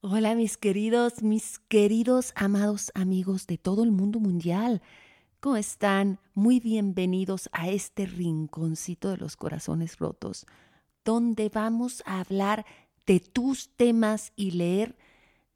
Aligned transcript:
Hola 0.00 0.36
mis 0.36 0.56
queridos, 0.56 1.24
mis 1.24 1.58
queridos 1.58 2.32
amados 2.36 2.92
amigos 2.94 3.48
de 3.48 3.58
todo 3.58 3.82
el 3.82 3.90
mundo 3.90 4.20
mundial. 4.20 4.80
¿Cómo 5.40 5.56
están? 5.56 6.20
Muy 6.34 6.60
bienvenidos 6.60 7.48
a 7.50 7.68
este 7.68 8.06
rinconcito 8.06 9.10
de 9.10 9.16
los 9.16 9.36
corazones 9.36 9.98
rotos, 9.98 10.46
donde 11.04 11.48
vamos 11.48 12.04
a 12.06 12.20
hablar 12.20 12.64
de 13.06 13.18
tus 13.18 13.70
temas 13.70 14.32
y 14.36 14.52
leer 14.52 14.96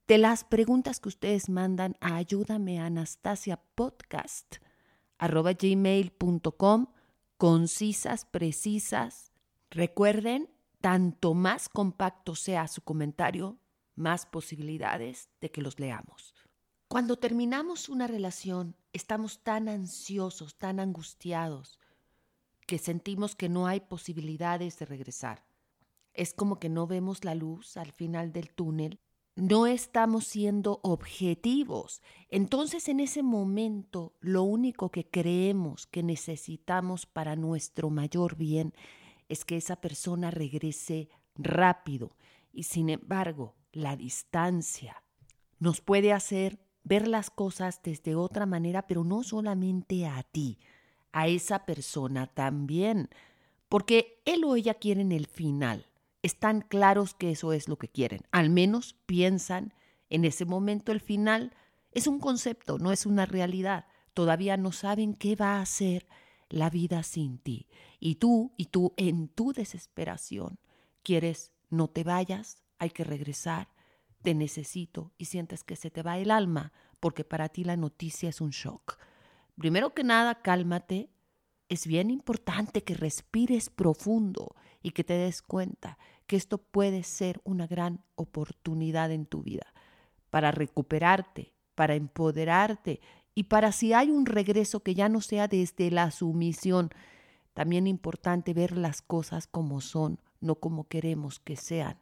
de 0.08 0.18
las 0.18 0.42
preguntas 0.42 0.98
que 0.98 1.10
ustedes 1.10 1.48
mandan 1.48 1.96
a 2.00 2.16
ayúdame 2.16 2.80
Anastasia 2.80 3.60
podcast 3.76 4.56
arroba 5.18 5.52
gmail.com 5.52 6.86
concisas, 7.36 8.24
precisas. 8.24 9.30
Recuerden, 9.70 10.50
tanto 10.80 11.32
más 11.32 11.68
compacto 11.68 12.34
sea 12.34 12.66
su 12.66 12.82
comentario, 12.82 13.61
más 13.94 14.26
posibilidades 14.26 15.30
de 15.40 15.50
que 15.50 15.62
los 15.62 15.78
leamos. 15.78 16.34
Cuando 16.88 17.16
terminamos 17.16 17.88
una 17.88 18.06
relación, 18.06 18.76
estamos 18.92 19.42
tan 19.42 19.68
ansiosos, 19.68 20.56
tan 20.56 20.78
angustiados, 20.78 21.78
que 22.66 22.78
sentimos 22.78 23.34
que 23.34 23.48
no 23.48 23.66
hay 23.66 23.80
posibilidades 23.80 24.78
de 24.78 24.86
regresar. 24.86 25.44
Es 26.14 26.34
como 26.34 26.58
que 26.58 26.68
no 26.68 26.86
vemos 26.86 27.24
la 27.24 27.34
luz 27.34 27.76
al 27.76 27.92
final 27.92 28.32
del 28.32 28.52
túnel, 28.52 29.00
no 29.34 29.66
estamos 29.66 30.26
siendo 30.26 30.80
objetivos. 30.82 32.02
Entonces 32.28 32.88
en 32.88 33.00
ese 33.00 33.22
momento 33.22 34.14
lo 34.20 34.42
único 34.42 34.90
que 34.90 35.08
creemos 35.08 35.86
que 35.86 36.02
necesitamos 36.02 37.06
para 37.06 37.36
nuestro 37.36 37.88
mayor 37.88 38.36
bien 38.36 38.74
es 39.28 39.44
que 39.44 39.56
esa 39.56 39.76
persona 39.76 40.30
regrese 40.30 41.08
rápido. 41.34 42.16
Y 42.52 42.64
sin 42.64 42.90
embargo, 42.90 43.54
la 43.72 43.96
distancia 43.96 45.02
nos 45.58 45.80
puede 45.80 46.12
hacer 46.12 46.58
ver 46.84 47.06
las 47.06 47.30
cosas 47.30 47.80
desde 47.82 48.14
otra 48.14 48.46
manera, 48.46 48.86
pero 48.86 49.04
no 49.04 49.22
solamente 49.22 50.06
a 50.06 50.22
ti, 50.24 50.58
a 51.12 51.28
esa 51.28 51.64
persona 51.64 52.26
también, 52.26 53.08
porque 53.68 54.20
él 54.24 54.44
o 54.44 54.56
ella 54.56 54.74
quieren 54.74 55.12
el 55.12 55.26
final. 55.26 55.86
Están 56.22 56.60
claros 56.62 57.14
que 57.14 57.30
eso 57.30 57.52
es 57.52 57.68
lo 57.68 57.78
que 57.78 57.88
quieren. 57.88 58.22
Al 58.30 58.50
menos 58.50 58.96
piensan 59.06 59.72
en 60.10 60.24
ese 60.24 60.44
momento 60.44 60.92
el 60.92 61.00
final 61.00 61.54
es 61.92 62.06
un 62.06 62.18
concepto, 62.18 62.78
no 62.78 62.92
es 62.92 63.06
una 63.06 63.26
realidad. 63.26 63.86
Todavía 64.14 64.56
no 64.56 64.72
saben 64.72 65.14
qué 65.14 65.36
va 65.36 65.60
a 65.60 65.66
ser 65.66 66.06
la 66.48 66.70
vida 66.70 67.02
sin 67.02 67.38
ti. 67.38 67.68
Y 67.98 68.16
tú, 68.16 68.52
y 68.56 68.66
tú 68.66 68.94
en 68.96 69.28
tu 69.28 69.52
desesperación, 69.52 70.58
quieres 71.02 71.52
no 71.70 71.88
te 71.88 72.04
vayas, 72.04 72.62
hay 72.82 72.90
que 72.90 73.04
regresar, 73.04 73.68
te 74.22 74.34
necesito 74.34 75.12
y 75.16 75.26
sientes 75.26 75.62
que 75.62 75.76
se 75.76 75.90
te 75.90 76.02
va 76.02 76.18
el 76.18 76.32
alma 76.32 76.72
porque 76.98 77.24
para 77.24 77.48
ti 77.48 77.62
la 77.62 77.76
noticia 77.76 78.28
es 78.28 78.40
un 78.40 78.50
shock. 78.50 78.98
Primero 79.56 79.94
que 79.94 80.02
nada, 80.02 80.42
cálmate. 80.42 81.08
Es 81.68 81.86
bien 81.86 82.10
importante 82.10 82.82
que 82.82 82.94
respires 82.94 83.70
profundo 83.70 84.56
y 84.82 84.90
que 84.90 85.04
te 85.04 85.14
des 85.14 85.42
cuenta 85.42 85.96
que 86.26 86.34
esto 86.34 86.58
puede 86.58 87.04
ser 87.04 87.40
una 87.44 87.68
gran 87.68 88.04
oportunidad 88.16 89.12
en 89.12 89.26
tu 89.26 89.42
vida 89.42 89.72
para 90.30 90.50
recuperarte, 90.50 91.52
para 91.76 91.94
empoderarte 91.94 93.00
y 93.32 93.44
para 93.44 93.70
si 93.70 93.92
hay 93.92 94.10
un 94.10 94.26
regreso 94.26 94.80
que 94.80 94.96
ya 94.96 95.08
no 95.08 95.20
sea 95.20 95.46
desde 95.46 95.92
la 95.92 96.10
sumisión, 96.10 96.90
también 97.54 97.86
importante 97.86 98.54
ver 98.54 98.76
las 98.76 99.02
cosas 99.02 99.46
como 99.46 99.80
son, 99.80 100.18
no 100.40 100.56
como 100.56 100.88
queremos 100.88 101.38
que 101.38 101.54
sean 101.56 101.96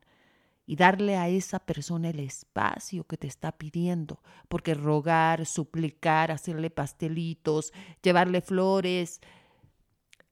y 0.70 0.76
darle 0.76 1.16
a 1.16 1.28
esa 1.28 1.58
persona 1.58 2.10
el 2.10 2.20
espacio 2.20 3.02
que 3.02 3.16
te 3.16 3.26
está 3.26 3.50
pidiendo, 3.50 4.22
porque 4.48 4.74
rogar, 4.74 5.44
suplicar, 5.44 6.30
hacerle 6.30 6.70
pastelitos, 6.70 7.72
llevarle 8.04 8.40
flores, 8.40 9.20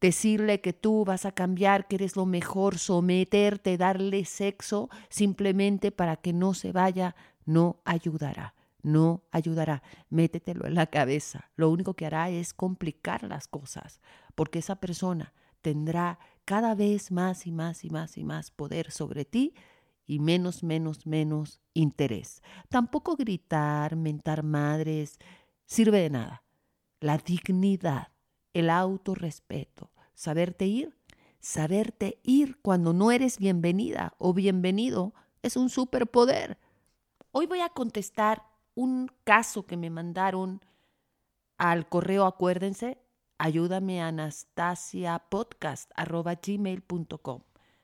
decirle 0.01 0.61
que 0.61 0.73
tú 0.73 1.05
vas 1.05 1.25
a 1.25 1.33
cambiar, 1.33 1.89
que 1.89 1.97
eres 1.97 2.15
lo 2.15 2.25
mejor, 2.25 2.79
someterte, 2.79 3.77
darle 3.77 4.25
sexo 4.25 4.91
simplemente 5.09 5.91
para 5.91 6.15
que 6.15 6.33
no 6.33 6.55
se 6.55 6.71
vaya, 6.71 7.17
no 7.45 7.83
ayudará, 7.85 8.55
no 8.81 9.25
ayudará. 9.33 9.83
Métetelo 10.09 10.69
en 10.69 10.77
la 10.77 10.87
cabeza. 10.87 11.51
Lo 11.57 11.69
único 11.69 11.95
que 11.95 12.07
hará 12.07 12.31
es 12.31 12.55
complicar 12.55 13.25
las 13.25 13.49
cosas, 13.49 14.01
porque 14.37 14.61
esa 14.61 14.77
persona 14.77 15.33
tendrá 15.63 16.21
cada 16.45 16.77
vez 16.77 17.11
más 17.11 17.45
y 17.49 17.51
más 17.51 17.85
y 17.85 17.91
más 17.91 18.17
y 18.17 18.23
más 18.23 18.53
poder 18.53 18.93
sobre 18.93 19.25
ti 19.25 19.53
y 20.09 20.19
menos, 20.19 20.65
menos, 20.65 21.07
menos 21.07 21.61
interés. 21.75 22.43
Tampoco 22.71 23.15
gritar, 23.15 23.95
mentar 23.95 24.43
madres, 24.43 25.19
sirve 25.67 26.01
de 26.01 26.11
nada. 26.11 26.43
La 26.99 27.19
dignidad, 27.19 28.09
el 28.55 28.71
autorrespeto, 28.71 29.93
saberte 30.15 30.67
ir, 30.67 30.99
saberte 31.41 32.19
ir 32.25 32.59
cuando 32.63 32.93
no 32.95 33.13
eres 33.13 33.39
bienvenida 33.39 34.15
o 34.19 34.33
bienvenido 34.33 35.13
es 35.43 35.57
un 35.57 35.69
superpoder. 35.69 36.59
Hoy 37.31 37.47
voy 37.47 37.61
a 37.61 37.69
contestar 37.69 38.43
un 38.75 39.13
caso 39.25 39.67
que 39.67 39.77
me 39.77 39.91
mandaron 39.91 40.63
al 41.59 41.87
correo, 41.87 42.25
acuérdense, 42.25 42.99
ayúdame 43.37 44.01
a. 44.01 44.11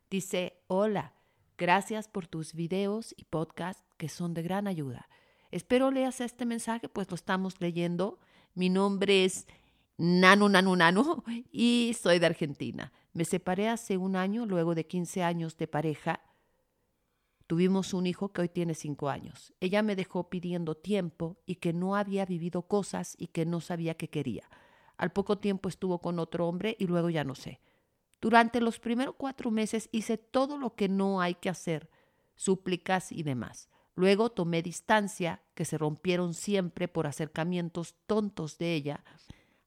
Dice, 0.08 0.62
hola, 0.68 1.12
Gracias 1.56 2.08
por 2.08 2.26
tus 2.26 2.52
videos 2.52 3.14
y 3.16 3.24
podcasts 3.24 3.84
que 3.96 4.08
son 4.08 4.34
de 4.34 4.42
gran 4.42 4.66
ayuda. 4.66 5.08
Espero 5.52 5.92
leas 5.92 6.20
este 6.20 6.46
mensaje, 6.46 6.88
pues 6.88 7.08
lo 7.10 7.14
estamos 7.14 7.60
leyendo. 7.60 8.18
Mi 8.54 8.70
nombre 8.70 9.24
es 9.24 9.46
Nano 9.96 10.48
Nano 10.48 10.74
Nano 10.74 11.22
y 11.52 11.94
soy 12.00 12.18
de 12.18 12.26
Argentina. 12.26 12.92
Me 13.12 13.24
separé 13.24 13.68
hace 13.68 13.96
un 13.96 14.16
año, 14.16 14.46
luego 14.46 14.74
de 14.74 14.86
15 14.86 15.22
años 15.22 15.56
de 15.56 15.68
pareja. 15.68 16.20
Tuvimos 17.46 17.94
un 17.94 18.08
hijo 18.08 18.32
que 18.32 18.40
hoy 18.40 18.48
tiene 18.48 18.74
5 18.74 19.08
años. 19.08 19.52
Ella 19.60 19.82
me 19.82 19.94
dejó 19.94 20.28
pidiendo 20.28 20.74
tiempo 20.74 21.36
y 21.46 21.56
que 21.56 21.72
no 21.72 21.94
había 21.94 22.26
vivido 22.26 22.62
cosas 22.62 23.14
y 23.16 23.28
que 23.28 23.46
no 23.46 23.60
sabía 23.60 23.94
qué 23.94 24.10
quería. 24.10 24.48
Al 24.96 25.12
poco 25.12 25.38
tiempo 25.38 25.68
estuvo 25.68 26.00
con 26.00 26.18
otro 26.18 26.48
hombre 26.48 26.74
y 26.80 26.88
luego 26.88 27.10
ya 27.10 27.22
no 27.22 27.36
sé. 27.36 27.60
Durante 28.24 28.62
los 28.62 28.80
primeros 28.80 29.16
cuatro 29.18 29.50
meses 29.50 29.90
hice 29.92 30.16
todo 30.16 30.56
lo 30.56 30.74
que 30.74 30.88
no 30.88 31.20
hay 31.20 31.34
que 31.34 31.50
hacer, 31.50 31.90
súplicas 32.36 33.12
y 33.12 33.22
demás. 33.22 33.68
Luego 33.96 34.30
tomé 34.30 34.62
distancia, 34.62 35.42
que 35.54 35.66
se 35.66 35.76
rompieron 35.76 36.32
siempre 36.32 36.88
por 36.88 37.06
acercamientos 37.06 37.96
tontos 38.06 38.56
de 38.56 38.72
ella. 38.72 39.04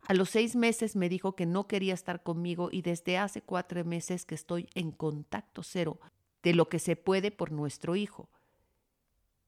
A 0.01 0.15
los 0.15 0.31
seis 0.31 0.55
meses 0.55 0.95
me 0.95 1.07
dijo 1.07 1.35
que 1.35 1.45
no 1.45 1.67
quería 1.67 1.93
estar 1.93 2.23
conmigo 2.23 2.69
y 2.71 2.81
desde 2.81 3.19
hace 3.19 3.43
cuatro 3.43 3.85
meses 3.85 4.25
que 4.25 4.33
estoy 4.33 4.67
en 4.73 4.89
contacto 4.89 5.61
cero 5.61 5.99
de 6.41 6.55
lo 6.55 6.67
que 6.67 6.79
se 6.79 6.95
puede 6.95 7.29
por 7.29 7.51
nuestro 7.51 7.95
hijo. 7.95 8.27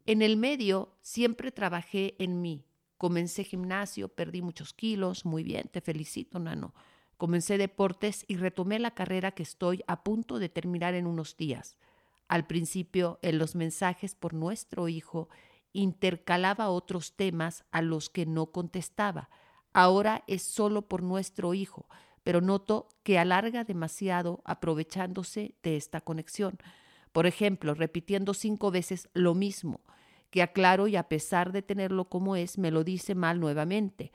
En 0.06 0.22
el 0.22 0.38
medio 0.38 0.94
siempre 1.02 1.52
trabajé 1.52 2.14
en 2.19 2.44
mí. 2.44 2.64
Comencé 3.00 3.44
gimnasio, 3.44 4.08
perdí 4.08 4.44
muchos 4.44 4.72
kilos, 4.72 5.25
muy 5.25 5.42
bien, 5.42 5.68
te 5.68 5.81
felicito, 5.81 6.38
Nano. 6.38 6.75
Comencé 7.19 7.57
deportes 7.57 8.24
y 8.30 8.38
retomé 8.38 8.80
la 8.80 8.91
carrera 8.91 9.31
que 9.31 9.44
estoy 9.44 9.84
a 9.88 10.06
punto 10.06 10.40
de 10.40 10.47
terminar 10.47 10.94
en 10.94 11.06
unos 11.06 11.35
días. 11.35 11.75
Al 12.30 12.47
principio, 12.47 13.19
en 13.22 13.40
los 13.40 13.56
mensajes 13.56 14.16
por 14.16 14.34
nuestro 14.34 14.88
hijo, 14.88 15.28
intercalaba 15.74 16.69
otros 16.69 17.18
temas 17.18 17.66
a 17.72 17.81
los 17.81 18.09
que 18.09 18.25
no 18.25 18.53
contestaba. 18.53 19.30
Ahora 19.74 20.24
es 20.28 20.44
solo 20.44 20.84
por 20.84 21.03
nuestro 21.03 21.53
hijo, 21.53 21.90
pero 22.24 22.40
noto 22.40 22.88
que 23.03 23.19
alarga 23.19 23.66
demasiado 23.66 24.41
aprovechándose 24.46 25.56
de 25.62 25.75
esta 25.75 26.00
conexión. 26.00 26.57
Por 27.12 27.28
ejemplo, 27.28 27.74
repitiendo 27.74 28.34
cinco 28.34 28.72
veces 28.72 29.09
lo 29.13 29.36
mismo, 29.36 29.81
que 30.30 30.42
aclaro 30.42 30.88
y 30.88 30.95
a 30.95 31.10
pesar 31.10 31.51
de 31.51 31.63
tenerlo 31.63 32.06
como 32.06 32.38
es, 32.38 32.57
me 32.57 32.71
lo 32.71 32.86
dice 32.86 33.13
mal 33.13 33.42
nuevamente. 33.42 34.13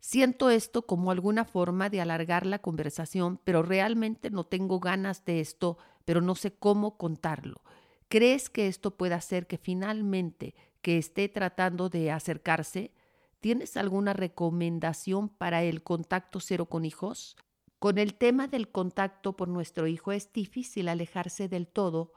Siento 0.00 0.50
esto 0.50 0.86
como 0.86 1.10
alguna 1.10 1.44
forma 1.44 1.90
de 1.90 2.00
alargar 2.00 2.46
la 2.46 2.60
conversación, 2.60 3.40
pero 3.44 3.62
realmente 3.62 4.30
no 4.30 4.44
tengo 4.44 4.78
ganas 4.78 5.24
de 5.24 5.40
esto, 5.40 5.78
pero 6.04 6.20
no 6.20 6.34
sé 6.34 6.52
cómo 6.52 6.96
contarlo. 6.96 7.62
¿Crees 8.08 8.48
que 8.50 8.68
esto 8.68 8.96
puede 8.96 9.14
hacer 9.14 9.46
que 9.46 9.58
finalmente 9.58 10.54
que 10.80 10.98
esté 10.98 11.28
tratando 11.28 11.88
de 11.88 12.12
acercarse? 12.12 12.92
¿Tienes 13.40 13.76
alguna 13.76 14.12
recomendación 14.12 15.28
para 15.28 15.64
el 15.64 15.82
contacto 15.82 16.38
cero 16.38 16.66
con 16.66 16.84
hijos? 16.84 17.36
Con 17.78 17.98
el 17.98 18.14
tema 18.14 18.46
del 18.46 18.70
contacto 18.70 19.36
por 19.36 19.48
nuestro 19.48 19.86
hijo 19.86 20.12
es 20.12 20.32
difícil 20.32 20.88
alejarse 20.88 21.48
del 21.48 21.66
todo, 21.66 22.12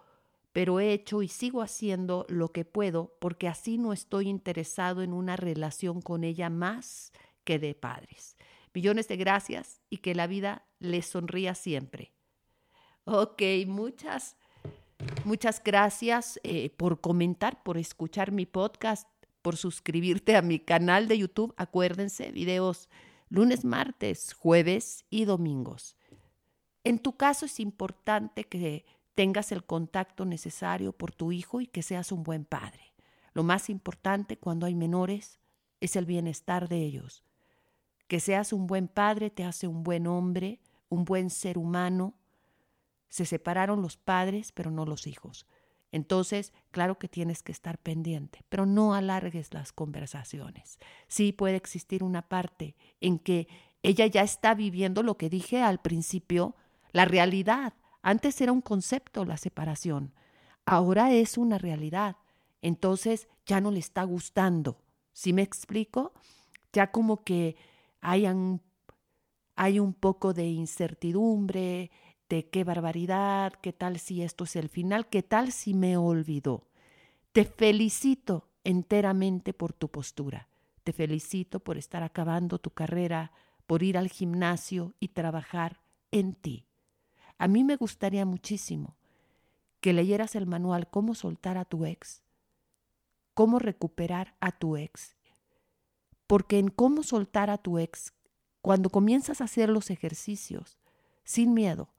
pero 0.54 0.80
he 0.80 0.94
hecho 0.94 1.22
y 1.22 1.28
sigo 1.28 1.62
haciendo 1.62 2.26
lo 2.30 2.52
que 2.52 2.66
puedo 2.66 3.16
porque 3.20 3.48
así 3.48 3.78
no 3.78 3.94
estoy 3.94 4.30
interesado 4.30 5.02
en 5.02 5.14
una 5.14 5.36
relación 5.36 6.02
con 6.02 6.24
ella 6.24 6.50
más 6.50 7.12
que 7.50 7.58
de 7.58 7.74
padres. 7.74 8.38
Millones 8.76 9.08
de 9.08 9.18
gracias 9.18 9.82
y 9.90 9.98
que 9.98 10.14
la 10.14 10.28
vida 10.28 10.68
les 10.78 11.08
sonría 11.08 11.56
siempre. 11.56 12.14
Ok, 13.06 13.42
muchas, 13.66 14.38
Muchas 15.24 15.64
gracias 15.64 16.40
eh, 16.44 16.70
por 16.72 17.02
comentar, 17.02 17.64
por 17.64 17.78
escuchar 17.78 18.32
mi 18.32 18.46
podcast, 18.46 19.08
por 19.42 19.56
suscribirte 19.58 20.36
a 20.36 20.44
mi 20.44 20.60
canal 20.60 21.08
de 21.08 21.18
YouTube. 21.18 21.56
Acuérdense, 21.58 22.32
videos 22.32 22.90
lunes, 23.30 23.66
martes, 23.66 24.34
jueves 24.34 25.06
y 25.10 25.26
domingos. 25.26 25.96
En 26.84 27.00
tu 27.00 27.16
caso 27.18 27.46
es 27.46 27.60
importante 27.60 28.44
que 28.44 28.86
tengas 29.16 29.52
el 29.52 29.64
contacto 29.64 30.26
necesario 30.26 30.92
por 30.92 31.14
tu 31.14 31.32
hijo 31.32 31.62
y 31.62 31.68
que 31.68 31.82
seas 31.82 32.12
un 32.12 32.22
buen 32.22 32.46
padre. 32.46 32.94
Lo 33.34 33.42
más 33.42 33.70
importante 33.70 34.38
cuando 34.38 34.68
hay 34.68 34.76
menores 34.76 35.40
es 35.80 35.96
el 35.96 36.06
bienestar 36.06 36.68
de 36.68 36.84
ellos. 36.84 37.24
Que 38.10 38.20
seas 38.20 38.54
un 38.54 38.66
buen 38.66 38.88
padre 38.88 39.30
te 39.30 39.44
hace 39.44 39.68
un 39.68 39.84
buen 39.84 40.08
hombre, 40.08 40.60
un 40.90 41.06
buen 41.06 41.30
ser 41.30 41.60
humano. 41.60 42.16
Se 43.08 43.24
separaron 43.24 43.84
los 43.84 43.98
padres, 43.98 44.52
pero 44.52 44.72
no 44.72 44.86
los 44.86 45.06
hijos. 45.06 45.46
Entonces, 45.92 46.52
claro 46.72 46.98
que 46.98 47.08
tienes 47.08 47.44
que 47.44 47.52
estar 47.52 47.78
pendiente, 47.78 48.44
pero 48.50 48.66
no 48.66 48.96
alargues 48.96 49.54
las 49.54 49.72
conversaciones. 49.72 50.80
Sí 51.08 51.32
puede 51.32 51.56
existir 51.56 52.04
una 52.04 52.24
parte 52.24 52.76
en 53.00 53.20
que 53.20 53.48
ella 53.84 54.08
ya 54.08 54.24
está 54.24 54.56
viviendo 54.56 55.04
lo 55.04 55.16
que 55.16 55.30
dije 55.30 55.62
al 55.62 55.80
principio, 55.80 56.56
la 56.92 57.06
realidad. 57.06 57.76
Antes 58.02 58.42
era 58.42 58.52
un 58.52 58.62
concepto 58.62 59.24
la 59.24 59.38
separación, 59.38 60.16
ahora 60.66 61.12
es 61.12 61.38
una 61.38 61.60
realidad. 61.60 62.18
Entonces 62.64 63.28
ya 63.46 63.62
no 63.62 63.70
le 63.70 63.80
está 63.80 64.04
gustando. 64.04 64.82
¿Sí 65.14 65.32
me 65.32 65.44
explico? 65.44 66.14
Ya 66.74 66.92
como 66.92 67.24
que 67.24 67.56
hay 68.02 68.26
un, 68.26 68.62
hay 69.56 69.80
un 69.80 69.94
poco 69.94 70.34
de 70.34 70.48
incertidumbre, 70.48 71.92
de 72.30 72.50
qué 72.50 72.64
barbaridad, 72.64 73.54
qué 73.54 73.74
tal 73.74 74.00
si 74.00 74.22
esto 74.22 74.44
es 74.44 74.56
el 74.56 74.70
final, 74.70 75.08
qué 75.10 75.24
tal 75.24 75.52
si 75.52 75.74
me 75.74 75.98
olvidó. 75.98 76.68
Te 77.32 77.46
felicito 77.46 78.50
enteramente 78.64 79.54
por 79.54 79.74
tu 79.74 79.90
postura. 79.90 80.48
Te 80.84 80.94
felicito 80.94 81.60
por 81.60 81.78
estar 81.78 82.04
acabando 82.04 82.60
tu 82.60 82.72
carrera, 82.72 83.32
por 83.66 83.84
ir 83.84 83.98
al 83.98 84.10
gimnasio 84.10 84.94
y 85.00 85.10
trabajar 85.10 85.82
en 86.12 86.34
ti. 86.34 86.66
A 87.38 87.48
mí 87.48 87.64
me 87.64 87.76
gustaría 87.76 88.26
muchísimo 88.26 88.98
que 89.80 89.94
leyeras 89.94 90.36
el 90.36 90.46
manual 90.46 90.90
Cómo 90.90 91.16
soltar 91.16 91.58
a 91.58 91.66
tu 91.66 91.86
ex, 91.86 92.24
cómo 93.34 93.60
recuperar 93.60 94.36
a 94.40 94.52
tu 94.52 94.76
ex. 94.76 95.16
Porque 96.30 96.60
en 96.60 96.68
cómo 96.68 97.02
soltar 97.02 97.50
a 97.50 97.58
tu 97.58 97.80
ex, 97.80 98.14
cuando 98.62 98.92
comienzas 98.92 99.42
a 99.42 99.46
hacer 99.46 99.68
los 99.68 99.90
ejercicios 99.90 100.78
sin 101.24 101.56
miedo, 101.56 101.90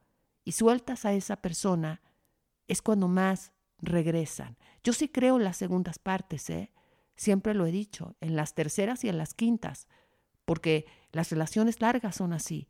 y 0.45 0.53
sueltas 0.53 1.05
a 1.05 1.13
esa 1.15 1.43
persona, 1.43 2.01
es 2.69 2.81
cuando 2.81 3.09
más 3.09 3.51
regresan. 3.79 4.57
Yo 4.85 4.93
sí 4.93 5.09
creo 5.09 5.37
en 5.37 5.43
las 5.43 5.57
segundas 5.57 5.99
partes, 5.99 6.49
¿eh? 6.49 6.71
Siempre 7.17 7.55
lo 7.55 7.67
he 7.67 7.73
dicho, 7.73 8.15
en 8.21 8.37
las 8.37 8.55
terceras 8.55 9.03
y 9.03 9.09
en 9.09 9.19
las 9.19 9.35
quintas, 9.35 9.89
porque 10.45 10.87
las 11.11 11.33
relaciones 11.33 11.81
largas 11.81 12.15
son 12.15 12.33
así. 12.33 12.69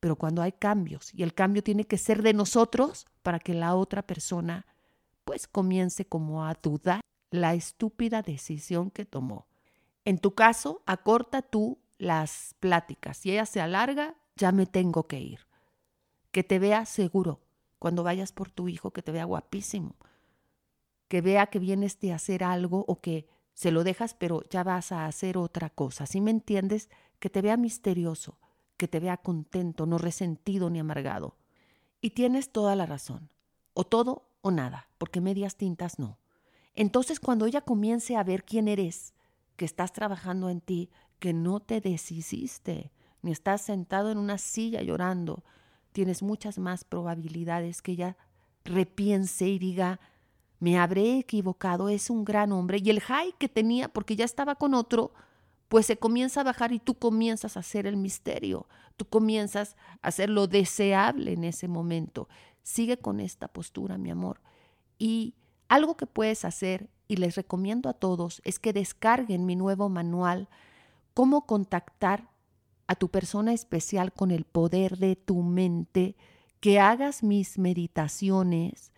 Pero 0.00 0.16
cuando 0.16 0.42
hay 0.42 0.52
cambios, 0.52 1.14
y 1.14 1.22
el 1.22 1.32
cambio 1.32 1.62
tiene 1.62 1.86
que 1.86 1.96
ser 1.96 2.22
de 2.22 2.34
nosotros 2.34 3.06
para 3.22 3.38
que 3.38 3.54
la 3.54 3.74
otra 3.74 4.02
persona 4.02 4.66
pues 5.24 5.46
comience 5.46 6.04
como 6.04 6.44
a 6.44 6.52
dudar 6.62 7.00
la 7.30 7.54
estúpida 7.54 8.20
decisión 8.20 8.90
que 8.90 9.06
tomó. 9.06 9.46
En 10.04 10.18
tu 10.18 10.34
caso, 10.34 10.82
acorta 10.86 11.42
tú 11.42 11.78
las 11.98 12.54
pláticas. 12.60 13.18
Si 13.18 13.30
ella 13.30 13.46
se 13.46 13.60
alarga, 13.60 14.16
ya 14.36 14.52
me 14.52 14.66
tengo 14.66 15.06
que 15.06 15.20
ir 15.20 15.50
que 16.30 16.44
te 16.44 16.58
vea 16.58 16.86
seguro 16.86 17.40
cuando 17.78 18.02
vayas 18.02 18.32
por 18.32 18.50
tu 18.50 18.68
hijo, 18.68 18.92
que 18.92 19.02
te 19.02 19.12
vea 19.12 19.24
guapísimo, 19.24 19.96
que 21.08 21.20
vea 21.20 21.46
que 21.46 21.58
vienes 21.58 21.98
de 22.00 22.12
hacer 22.12 22.44
algo 22.44 22.84
o 22.86 23.00
que 23.00 23.26
se 23.54 23.70
lo 23.70 23.84
dejas, 23.84 24.14
pero 24.14 24.42
ya 24.48 24.62
vas 24.62 24.92
a 24.92 25.06
hacer 25.06 25.36
otra 25.36 25.70
cosa. 25.70 26.06
¿Sí 26.06 26.20
me 26.20 26.30
entiendes? 26.30 26.88
Que 27.18 27.30
te 27.30 27.42
vea 27.42 27.56
misterioso, 27.56 28.38
que 28.76 28.88
te 28.88 29.00
vea 29.00 29.16
contento, 29.16 29.86
no 29.86 29.98
resentido 29.98 30.70
ni 30.70 30.78
amargado. 30.78 31.36
Y 32.00 32.10
tienes 32.10 32.52
toda 32.52 32.76
la 32.76 32.86
razón. 32.86 33.30
O 33.74 33.84
todo 33.84 34.28
o 34.40 34.50
nada, 34.50 34.88
porque 34.98 35.20
medias 35.20 35.56
tintas 35.56 35.98
no. 35.98 36.18
Entonces 36.74 37.18
cuando 37.18 37.46
ella 37.46 37.60
comience 37.62 38.16
a 38.16 38.22
ver 38.22 38.44
quién 38.44 38.68
eres, 38.68 39.14
que 39.60 39.66
estás 39.66 39.92
trabajando 39.92 40.48
en 40.48 40.62
ti, 40.62 40.88
que 41.18 41.34
no 41.34 41.60
te 41.60 41.82
deshiciste, 41.82 42.90
ni 43.20 43.30
estás 43.30 43.60
sentado 43.60 44.10
en 44.10 44.16
una 44.16 44.38
silla 44.38 44.80
llorando, 44.80 45.44
tienes 45.92 46.22
muchas 46.22 46.58
más 46.58 46.82
probabilidades 46.82 47.82
que 47.82 47.92
ella 47.92 48.16
repiense 48.64 49.48
y 49.48 49.58
diga, 49.58 50.00
me 50.60 50.78
habré 50.78 51.18
equivocado, 51.18 51.90
es 51.90 52.08
un 52.08 52.24
gran 52.24 52.52
hombre. 52.52 52.78
Y 52.82 52.88
el 52.88 53.00
high 53.00 53.34
que 53.38 53.50
tenía, 53.50 53.90
porque 53.90 54.16
ya 54.16 54.24
estaba 54.24 54.54
con 54.54 54.72
otro, 54.72 55.12
pues 55.68 55.84
se 55.84 55.98
comienza 55.98 56.40
a 56.40 56.44
bajar 56.44 56.72
y 56.72 56.78
tú 56.78 56.94
comienzas 56.94 57.58
a 57.58 57.60
hacer 57.60 57.86
el 57.86 57.98
misterio, 57.98 58.66
tú 58.96 59.04
comienzas 59.04 59.76
a 60.00 60.08
hacer 60.08 60.30
lo 60.30 60.46
deseable 60.46 61.34
en 61.34 61.44
ese 61.44 61.68
momento. 61.68 62.30
Sigue 62.62 62.96
con 62.96 63.20
esta 63.20 63.46
postura, 63.46 63.98
mi 63.98 64.08
amor. 64.08 64.40
Y 64.98 65.34
algo 65.68 65.98
que 65.98 66.06
puedes 66.06 66.46
hacer, 66.46 66.88
y 67.10 67.16
les 67.16 67.34
recomiendo 67.34 67.88
a 67.88 67.92
todos, 67.92 68.40
es 68.44 68.60
que 68.60 68.72
descarguen 68.72 69.44
mi 69.44 69.56
nuevo 69.56 69.88
manual, 69.88 70.48
cómo 71.12 71.44
contactar 71.44 72.30
a 72.86 72.94
tu 72.94 73.08
persona 73.08 73.52
especial 73.52 74.12
con 74.12 74.30
el 74.30 74.44
poder 74.44 74.96
de 74.96 75.16
tu 75.16 75.42
mente, 75.42 76.14
que 76.60 76.78
hagas 76.78 77.24
mis 77.24 77.58
meditaciones, 77.58 78.92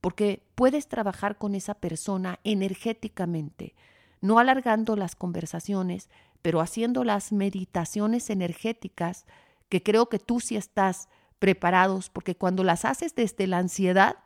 porque 0.00 0.42
puedes 0.54 0.88
trabajar 0.88 1.36
con 1.36 1.54
esa 1.54 1.74
persona 1.74 2.40
energéticamente, 2.42 3.74
no 4.22 4.38
alargando 4.38 4.96
las 4.96 5.14
conversaciones, 5.14 6.08
pero 6.40 6.62
haciendo 6.62 7.04
las 7.04 7.32
meditaciones 7.32 8.30
energéticas, 8.30 9.26
que 9.68 9.82
creo 9.82 10.08
que 10.08 10.18
tú 10.18 10.40
sí 10.40 10.56
estás 10.56 11.10
preparados, 11.38 12.08
porque 12.08 12.34
cuando 12.34 12.64
las 12.64 12.86
haces 12.86 13.14
desde 13.14 13.46
la 13.46 13.58
ansiedad, 13.58 14.16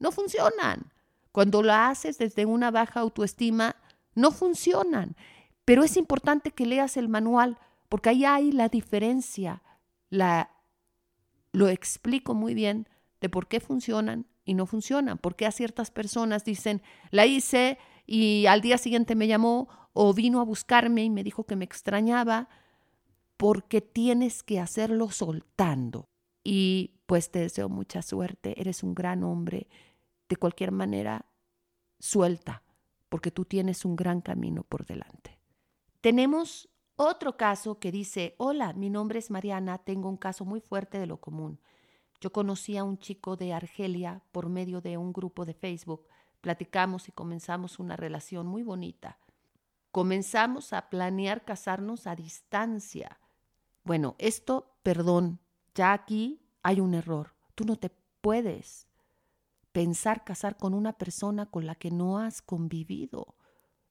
no 0.00 0.12
funcionan. 0.12 0.92
Cuando 1.32 1.62
la 1.62 1.88
haces 1.88 2.18
desde 2.18 2.46
una 2.46 2.70
baja 2.70 3.00
autoestima, 3.00 3.76
no 4.14 4.30
funcionan. 4.30 5.16
Pero 5.64 5.84
es 5.84 5.96
importante 5.96 6.50
que 6.50 6.66
leas 6.66 6.96
el 6.96 7.08
manual 7.08 7.58
porque 7.90 8.08
ahí 8.08 8.24
hay 8.24 8.52
la 8.52 8.68
diferencia, 8.68 9.62
la, 10.10 10.50
lo 11.52 11.68
explico 11.68 12.34
muy 12.34 12.54
bien 12.54 12.88
de 13.20 13.28
por 13.28 13.48
qué 13.48 13.58
funcionan 13.58 14.26
y 14.44 14.54
no 14.54 14.64
funcionan, 14.64 15.18
porque 15.18 15.44
a 15.44 15.50
ciertas 15.50 15.90
personas 15.90 16.44
dicen, 16.44 16.82
la 17.10 17.26
hice 17.26 17.78
y 18.06 18.46
al 18.46 18.60
día 18.60 18.78
siguiente 18.78 19.16
me 19.16 19.26
llamó 19.26 19.68
o 19.92 20.14
vino 20.14 20.40
a 20.40 20.44
buscarme 20.44 21.02
y 21.02 21.10
me 21.10 21.24
dijo 21.24 21.44
que 21.44 21.56
me 21.56 21.64
extrañaba, 21.64 22.48
porque 23.36 23.80
tienes 23.80 24.44
que 24.44 24.60
hacerlo 24.60 25.10
soltando. 25.10 26.08
Y 26.44 27.00
pues 27.06 27.30
te 27.30 27.40
deseo 27.40 27.68
mucha 27.68 28.02
suerte, 28.02 28.60
eres 28.60 28.84
un 28.84 28.94
gran 28.94 29.24
hombre, 29.24 29.68
de 30.30 30.36
cualquier 30.36 30.70
manera, 30.70 31.26
suelta, 31.98 32.62
porque 33.08 33.32
tú 33.32 33.44
tienes 33.44 33.84
un 33.84 33.96
gran 33.96 34.20
camino 34.20 34.62
por 34.62 34.86
delante. 34.86 35.40
Tenemos 36.00 36.70
otro 36.94 37.36
caso 37.36 37.80
que 37.80 37.90
dice, 37.90 38.36
hola, 38.38 38.72
mi 38.72 38.90
nombre 38.90 39.18
es 39.18 39.30
Mariana, 39.30 39.78
tengo 39.78 40.08
un 40.08 40.16
caso 40.16 40.44
muy 40.44 40.60
fuerte 40.60 41.00
de 41.00 41.06
lo 41.06 41.20
común. 41.20 41.60
Yo 42.20 42.32
conocí 42.32 42.76
a 42.76 42.84
un 42.84 42.96
chico 42.98 43.36
de 43.36 43.52
Argelia 43.52 44.22
por 44.30 44.48
medio 44.48 44.80
de 44.80 44.96
un 44.96 45.12
grupo 45.12 45.44
de 45.44 45.54
Facebook. 45.54 46.06
Platicamos 46.40 47.08
y 47.08 47.12
comenzamos 47.12 47.80
una 47.80 47.96
relación 47.96 48.46
muy 48.46 48.62
bonita. 48.62 49.18
Comenzamos 49.90 50.72
a 50.72 50.90
planear 50.90 51.44
casarnos 51.44 52.06
a 52.06 52.14
distancia. 52.14 53.18
Bueno, 53.82 54.14
esto, 54.18 54.76
perdón, 54.84 55.40
ya 55.74 55.92
aquí 55.92 56.40
hay 56.62 56.78
un 56.80 56.94
error. 56.94 57.34
Tú 57.56 57.64
no 57.64 57.74
te 57.74 57.90
puedes 58.20 58.89
pensar 59.72 60.24
casar 60.24 60.56
con 60.56 60.74
una 60.74 60.94
persona 60.94 61.46
con 61.46 61.66
la 61.66 61.74
que 61.74 61.90
no 61.90 62.18
has 62.18 62.42
convivido. 62.42 63.36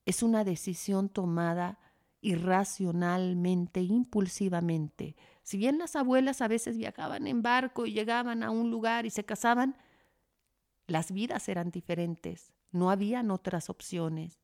Es 0.06 0.24
una 0.24 0.44
decisión 0.44 1.10
tomada 1.10 1.80
irracionalmente, 2.22 3.82
impulsivamente. 3.82 5.16
Si 5.42 5.58
bien 5.58 5.78
las 5.78 5.96
abuelas 5.96 6.42
a 6.42 6.48
veces 6.48 6.78
viajaban 6.78 7.28
en 7.28 7.42
barco 7.42 7.86
y 7.86 7.94
llegaban 7.94 8.44
a 8.44 8.50
un 8.50 8.70
lugar 8.70 9.06
y 9.06 9.10
se 9.10 9.24
casaban, 9.24 9.78
las 10.88 11.12
vidas 11.12 11.48
eran 11.48 11.72
diferentes, 11.72 12.52
no 12.72 12.92
habían 12.92 13.32
otras 13.32 13.70
opciones, 13.70 14.42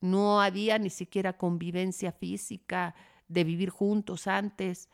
no 0.00 0.40
había 0.40 0.78
ni 0.78 0.90
siquiera 0.90 1.36
convivencia 1.36 2.12
física 2.12 2.94
de 3.26 3.44
vivir 3.44 3.70
juntos 3.70 4.26
antes, 4.26 4.88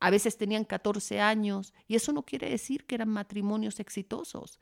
a 0.00 0.10
veces 0.10 0.36
tenían 0.38 0.64
14 0.64 1.20
años 1.20 1.72
y 1.86 1.94
eso 1.94 2.12
no 2.12 2.24
quiere 2.24 2.48
decir 2.48 2.86
que 2.86 2.96
eran 2.96 3.10
matrimonios 3.10 3.80
exitosos, 3.80 4.58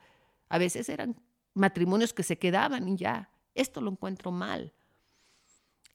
a 0.48 0.58
veces 0.58 0.88
eran 0.88 1.20
matrimonios 1.54 2.12
que 2.12 2.22
se 2.22 2.38
quedaban 2.38 2.88
y 2.88 2.96
ya, 2.96 3.30
esto 3.54 3.80
lo 3.80 3.90
encuentro 3.90 4.30
mal. 4.30 4.72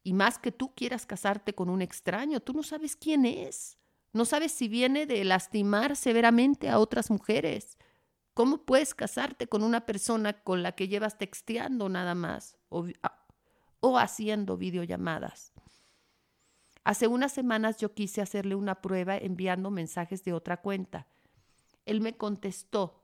Y 0.04 0.14
más 0.14 0.38
que 0.38 0.52
tú 0.52 0.74
quieras 0.76 1.06
casarte 1.06 1.54
con 1.54 1.70
un 1.70 1.82
extraño, 1.82 2.42
tú 2.42 2.54
no 2.54 2.64
sabes 2.64 2.96
quién 2.96 3.26
es. 3.26 3.78
No 4.12 4.26
sabes 4.26 4.52
si 4.52 4.68
viene 4.68 5.06
de 5.06 5.24
lastimar 5.24 5.96
severamente 5.96 6.70
a 6.70 6.78
otras 6.78 7.10
mujeres. 7.10 7.78
¿Cómo 8.34 8.66
puedes 8.66 8.94
casarte 8.94 9.48
con 9.48 9.64
una 9.64 9.86
persona 9.86 10.34
con 10.44 10.62
la 10.62 10.74
que 10.74 10.88
llevas 10.88 11.18
texteando 11.18 11.88
nada 11.90 12.14
más 12.16 12.58
o, 12.70 12.86
o 13.80 13.98
haciendo 13.98 14.58
videollamadas? 14.58 15.54
Hace 16.84 17.08
unas 17.08 17.32
semanas 17.32 17.78
yo 17.78 17.94
quise 17.94 18.22
hacerle 18.22 18.56
una 18.56 18.82
prueba 18.82 19.18
enviando 19.18 19.72
mensajes 19.72 20.24
de 20.24 20.34
otra 20.34 20.58
cuenta. 20.58 21.08
Él 21.86 22.02
me 22.02 22.18
contestó, 22.18 23.03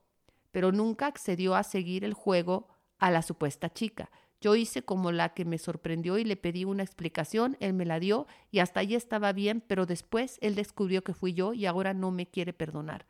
pero 0.50 0.72
nunca 0.72 1.06
accedió 1.06 1.54
a 1.54 1.62
seguir 1.62 2.04
el 2.04 2.14
juego 2.14 2.68
a 2.98 3.10
la 3.10 3.22
supuesta 3.22 3.70
chica. 3.72 4.10
Yo 4.40 4.54
hice 4.56 4.82
como 4.82 5.12
la 5.12 5.34
que 5.34 5.44
me 5.44 5.58
sorprendió 5.58 6.16
y 6.16 6.24
le 6.24 6.36
pedí 6.36 6.64
una 6.64 6.82
explicación, 6.82 7.56
él 7.60 7.74
me 7.74 7.84
la 7.84 8.00
dio 8.00 8.26
y 8.50 8.60
hasta 8.60 8.80
ahí 8.80 8.94
estaba 8.94 9.32
bien, 9.32 9.62
pero 9.66 9.84
después 9.84 10.38
él 10.40 10.54
descubrió 10.54 11.04
que 11.04 11.12
fui 11.12 11.34
yo 11.34 11.52
y 11.52 11.66
ahora 11.66 11.92
no 11.92 12.10
me 12.10 12.26
quiere 12.26 12.52
perdonar. 12.52 13.06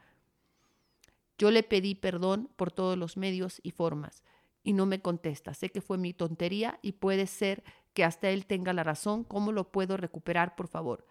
Yo 1.38 1.50
le 1.50 1.62
pedí 1.62 1.94
perdón 1.94 2.50
por 2.56 2.73
todos 2.73 2.99
los 2.99 3.16
medios 3.16 3.61
y 3.62 3.70
formas 3.70 4.23
y 4.62 4.73
no 4.73 4.87
me 4.87 5.00
contesta. 5.00 5.54
Sé 5.54 5.70
que 5.70 5.80
fue 5.80 5.99
mi 5.99 6.12
tontería 6.12 6.78
y 6.82 6.92
puede 6.92 7.26
ser 7.26 7.62
que 7.94 8.04
hasta 8.04 8.28
él 8.30 8.47
tenga 8.47 8.73
la 8.73 8.85
razón. 8.85 9.25
¿Cómo 9.25 9.52
lo 9.52 9.70
puedo 9.70 9.97
recuperar, 9.97 10.54
por 10.54 10.68
favor? 10.68 11.06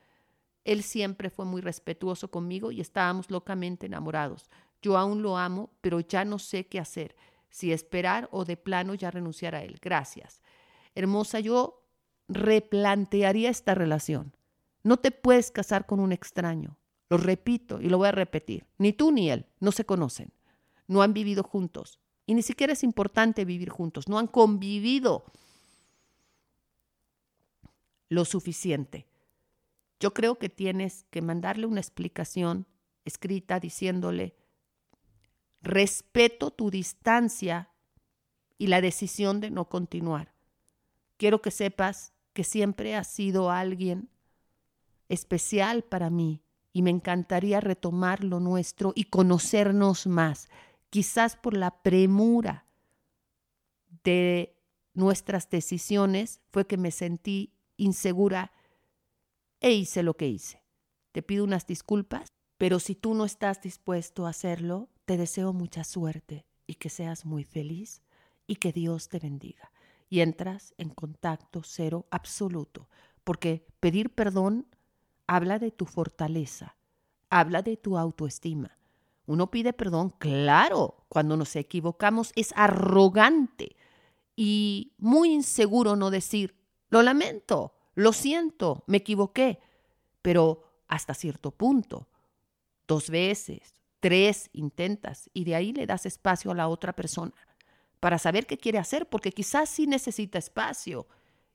Él 0.65 0.83
siempre 0.83 1.29
fue 1.29 1.45
muy 1.45 1.61
respetuoso 1.61 2.29
conmigo 2.29 2.71
y 2.71 2.81
estábamos 2.81 3.31
locamente 3.31 3.87
enamorados. 3.87 4.49
Yo 4.81 4.97
aún 4.97 5.21
lo 5.21 5.37
amo, 5.37 5.71
pero 5.81 5.99
ya 5.99 6.25
no 6.25 6.39
sé 6.39 6.67
qué 6.67 6.79
hacer, 6.79 7.15
si 7.49 7.71
esperar 7.71 8.29
o 8.31 8.45
de 8.45 8.57
plano 8.57 8.93
ya 8.93 9.11
renunciar 9.11 9.55
a 9.55 9.63
él. 9.63 9.79
Gracias. 9.81 10.41
Hermosa, 10.95 11.39
yo 11.39 11.83
replantearía 12.27 13.49
esta 13.49 13.75
relación. 13.75 14.35
No 14.83 14.97
te 14.97 15.11
puedes 15.11 15.51
casar 15.51 15.85
con 15.85 15.99
un 15.99 16.11
extraño. 16.11 16.77
Lo 17.09 17.17
repito 17.17 17.81
y 17.81 17.89
lo 17.89 17.97
voy 17.97 18.07
a 18.07 18.13
repetir. 18.13 18.67
Ni 18.77 18.93
tú 18.93 19.11
ni 19.11 19.29
él 19.29 19.47
no 19.59 19.71
se 19.71 19.85
conocen. 19.85 20.31
No 20.87 21.01
han 21.01 21.13
vivido 21.13 21.43
juntos. 21.43 21.99
Y 22.25 22.35
ni 22.35 22.43
siquiera 22.43 22.73
es 22.73 22.83
importante 22.83 23.45
vivir 23.45 23.69
juntos. 23.69 24.07
No 24.07 24.19
han 24.19 24.27
convivido 24.27 25.25
lo 28.09 28.25
suficiente. 28.25 29.07
Yo 29.99 30.13
creo 30.13 30.37
que 30.37 30.49
tienes 30.49 31.05
que 31.09 31.21
mandarle 31.21 31.65
una 31.65 31.81
explicación 31.81 32.67
escrita 33.05 33.59
diciéndole, 33.59 34.35
respeto 35.61 36.51
tu 36.51 36.69
distancia 36.69 37.69
y 38.57 38.67
la 38.67 38.81
decisión 38.81 39.39
de 39.39 39.51
no 39.51 39.65
continuar. 39.69 40.33
Quiero 41.17 41.41
que 41.41 41.51
sepas 41.51 42.13
que 42.33 42.43
siempre 42.43 42.95
has 42.95 43.07
sido 43.07 43.51
alguien 43.51 44.09
especial 45.09 45.83
para 45.83 46.09
mí 46.09 46.43
y 46.71 46.81
me 46.81 46.91
encantaría 46.91 47.59
retomar 47.59 48.23
lo 48.23 48.39
nuestro 48.39 48.93
y 48.95 49.05
conocernos 49.05 50.07
más, 50.07 50.47
quizás 50.89 51.35
por 51.35 51.57
la 51.57 51.81
premura 51.81 52.65
de 54.03 54.55
nuestras 54.93 55.49
decisiones 55.49 56.41
fue 56.51 56.67
que 56.67 56.77
me 56.77 56.91
sentí 56.91 57.53
insegura 57.77 58.51
e 59.59 59.71
hice 59.71 60.03
lo 60.03 60.15
que 60.15 60.27
hice. 60.27 60.63
Te 61.11 61.21
pido 61.21 61.43
unas 61.43 61.65
disculpas, 61.65 62.29
pero 62.57 62.79
si 62.79 62.95
tú 62.95 63.13
no 63.13 63.25
estás 63.25 63.61
dispuesto 63.61 64.25
a 64.25 64.29
hacerlo, 64.29 64.89
te 65.09 65.17
deseo 65.17 65.53
mucha 65.53 65.83
suerte 65.83 66.45
y 66.67 66.75
que 66.75 66.87
seas 66.87 67.25
muy 67.25 67.43
feliz 67.43 68.03
y 68.45 68.57
que 68.57 68.71
Dios 68.71 69.09
te 69.09 69.17
bendiga. 69.17 69.71
Y 70.07 70.19
entras 70.19 70.75
en 70.77 70.89
contacto 70.91 71.63
cero 71.63 72.05
absoluto, 72.11 72.87
porque 73.23 73.65
pedir 73.79 74.13
perdón 74.13 74.67
habla 75.25 75.57
de 75.57 75.71
tu 75.71 75.87
fortaleza, 75.87 76.75
habla 77.31 77.63
de 77.63 77.75
tu 77.75 77.97
autoestima. 77.97 78.77
Uno 79.25 79.49
pide 79.49 79.73
perdón, 79.73 80.11
claro, 80.11 81.05
cuando 81.09 81.35
nos 81.35 81.55
equivocamos 81.55 82.31
es 82.35 82.53
arrogante 82.55 83.77
y 84.35 84.93
muy 84.99 85.31
inseguro 85.33 85.95
no 85.95 86.11
decir, 86.11 86.55
lo 86.89 87.01
lamento, 87.01 87.73
lo 87.95 88.13
siento, 88.13 88.83
me 88.85 88.97
equivoqué, 88.97 89.59
pero 90.21 90.83
hasta 90.87 91.15
cierto 91.15 91.49
punto, 91.49 92.07
dos 92.87 93.09
veces, 93.09 93.73
tres 93.99 94.49
intentas 94.53 95.29
y 95.33 95.43
de 95.43 95.55
ahí 95.55 95.73
le 95.73 95.85
das 95.85 96.05
espacio 96.05 96.51
a 96.51 96.55
la 96.55 96.67
otra 96.67 96.93
persona 96.93 97.33
para 97.99 98.17
saber 98.17 98.45
qué 98.45 98.57
quiere 98.57 98.77
hacer, 98.77 99.09
porque 99.09 99.31
quizás 99.31 99.69
sí 99.69 99.85
necesita 99.85 100.37
espacio. 100.37 101.07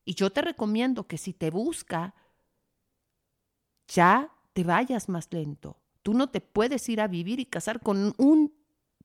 Y 0.04 0.14
yo 0.14 0.30
te 0.30 0.42
recomiendo 0.42 1.06
que 1.06 1.16
si 1.16 1.32
te 1.32 1.50
busca, 1.50 2.14
ya 3.88 4.30
te 4.52 4.64
vayas 4.64 5.08
más 5.08 5.28
lento. 5.32 5.78
Tú 6.02 6.12
no 6.12 6.28
te 6.28 6.40
puedes 6.40 6.88
ir 6.88 7.00
a 7.00 7.08
vivir 7.08 7.40
y 7.40 7.46
casar 7.46 7.80
con 7.80 8.14
un 8.18 8.54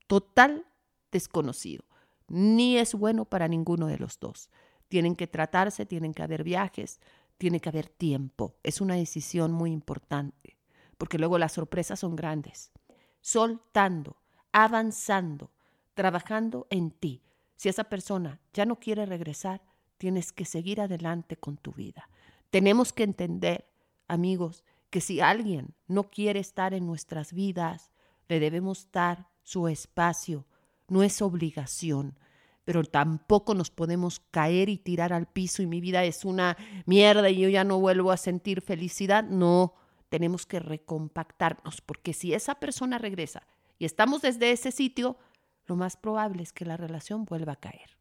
total 0.08 0.66
desconocido. 1.12 1.86
Ni 2.28 2.78
es 2.78 2.94
bueno 2.94 3.26
para 3.26 3.48
ninguno 3.48 3.88
de 3.88 3.98
los 3.98 4.20
dos. 4.20 4.50
Tienen 4.90 5.16
que 5.16 5.28
tratarse, 5.28 5.86
tienen 5.86 6.14
que 6.14 6.24
haber 6.24 6.44
viajes, 6.44 7.00
tiene 7.38 7.62
que 7.62 7.70
haber 7.70 7.88
tiempo. 7.88 8.58
Es 8.64 8.82
una 8.82 8.96
decisión 8.96 9.54
muy 9.54 9.72
importante, 9.72 10.58
porque 10.98 11.18
luego 11.18 11.38
las 11.38 11.54
sorpresas 11.54 12.00
son 12.00 12.16
grandes. 12.16 12.72
Soltando, 13.22 14.18
avanzando, 14.52 15.52
trabajando 15.94 16.68
en 16.70 16.92
ti. 16.92 17.22
Si 17.56 17.70
esa 17.70 17.84
persona 17.84 18.40
ya 18.54 18.66
no 18.66 18.78
quiere 18.78 19.06
regresar, 19.06 19.62
tienes 19.98 20.32
que 20.32 20.46
seguir 20.46 20.82
adelante 20.82 21.36
con 21.36 21.58
tu 21.58 21.72
vida. 21.74 22.10
Tenemos 22.50 22.94
que 22.94 23.04
entender 23.04 23.70
amigos, 24.08 24.64
que 24.90 25.02
si 25.02 25.22
alguien 25.22 25.76
no 25.88 26.10
quiere 26.10 26.40
estar 26.40 26.74
en 26.74 26.86
nuestras 26.86 27.32
vidas, 27.32 27.92
le 28.28 28.40
debemos 28.40 28.88
dar 28.92 29.28
su 29.44 29.68
espacio, 29.68 30.46
no 30.88 31.04
es 31.04 31.22
obligación, 31.22 32.18
pero 32.66 32.84
tampoco 32.84 33.54
nos 33.54 33.72
podemos 33.72 34.20
caer 34.32 34.70
y 34.70 34.78
tirar 34.78 35.14
al 35.14 35.28
piso 35.28 35.62
y 35.62 35.68
mi 35.68 35.82
vida 35.82 36.04
es 36.04 36.26
una 36.26 36.58
mierda 36.86 37.30
y 37.30 37.40
yo 37.40 37.50
ya 37.50 37.64
no 37.64 37.80
vuelvo 37.80 38.12
a 38.12 38.18
sentir 38.18 38.62
felicidad. 38.62 39.24
No, 39.24 39.74
tenemos 40.10 40.46
que 40.46 40.60
recompactarnos, 40.60 41.82
porque 41.82 42.14
si 42.14 42.34
esa 42.34 42.56
persona 42.56 42.98
regresa 42.98 43.48
y 43.78 43.86
estamos 43.86 44.22
desde 44.22 44.52
ese 44.52 44.72
sitio, 44.72 45.18
lo 45.66 45.76
más 45.76 45.96
probable 45.96 46.44
es 46.44 46.52
que 46.52 46.66
la 46.66 46.78
relación 46.78 47.26
vuelva 47.26 47.54
a 47.54 47.60
caer. 47.60 47.98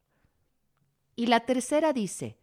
Y 1.15 1.27
la 1.27 1.41
tercera 1.41 1.93
dice, 1.93 2.37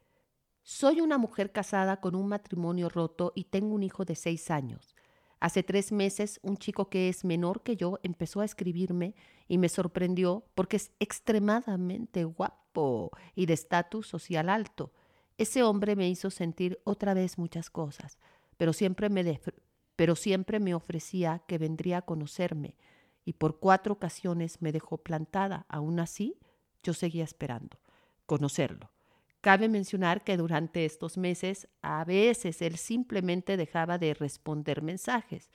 soy 0.63 1.01
una 1.01 1.19
mujer 1.19 1.53
casada 1.53 2.01
con 2.01 2.15
un 2.15 2.29
matrimonio 2.29 2.89
roto 2.89 3.33
y 3.35 3.45
tengo 3.45 3.75
un 3.75 3.83
hijo 3.83 4.05
de 4.05 4.15
seis 4.15 4.51
años. 4.51 4.97
Hace 5.39 5.63
tres 5.63 5.93
meses 5.93 6.41
un 6.43 6.57
chico 6.57 6.89
que 6.89 7.09
es 7.09 7.25
menor 7.25 7.63
que 7.63 7.77
yo 7.77 7.99
empezó 8.03 8.41
a 8.41 8.45
escribirme 8.45 9.15
y 9.49 9.59
me 9.59 9.69
sorprendió 9.69 10.45
porque 10.55 10.77
es 10.77 10.93
extremadamente 10.99 12.25
guapo 12.25 13.11
y 13.35 13.47
de 13.47 13.55
estatus 13.55 14.09
social 14.09 14.49
alto. 14.49 14.93
Ese 15.39 15.63
hombre 15.63 15.97
me 15.97 16.09
hizo 16.09 16.31
sentir 16.31 16.81
otra 16.85 17.13
vez 17.13 17.37
muchas 17.37 17.69
cosas, 17.69 18.19
pero 18.57 18.73
siempre 18.73 19.09
me, 19.09 19.41
pero 19.97 20.17
siempre 20.17 20.61
me 20.61 20.75
ofrecía 20.75 21.43
que 21.47 21.59
vendría 21.59 21.99
a 21.99 22.03
conocerme 22.03 22.77
y 23.25 23.35
por 23.35 23.59
cuatro 23.59 23.95
ocasiones 23.95 24.63
me 24.63 24.73
dejó 24.73 24.99
plantada. 24.99 25.67
Aún 25.69 26.01
así, 26.01 26.39
yo 26.83 26.95
seguía 26.95 27.25
esperando 27.25 27.79
conocerlo. 28.27 28.91
Cabe 29.41 29.69
mencionar 29.69 30.25
que 30.25 30.37
durante 30.37 30.85
estos 30.85 31.17
meses 31.17 31.69
a 31.81 32.05
veces 32.05 32.61
él 32.63 32.77
simplemente 32.77 33.57
dejaba 33.57 33.99
de 33.99 34.15
responder 34.15 34.83
mensajes. 34.83 35.51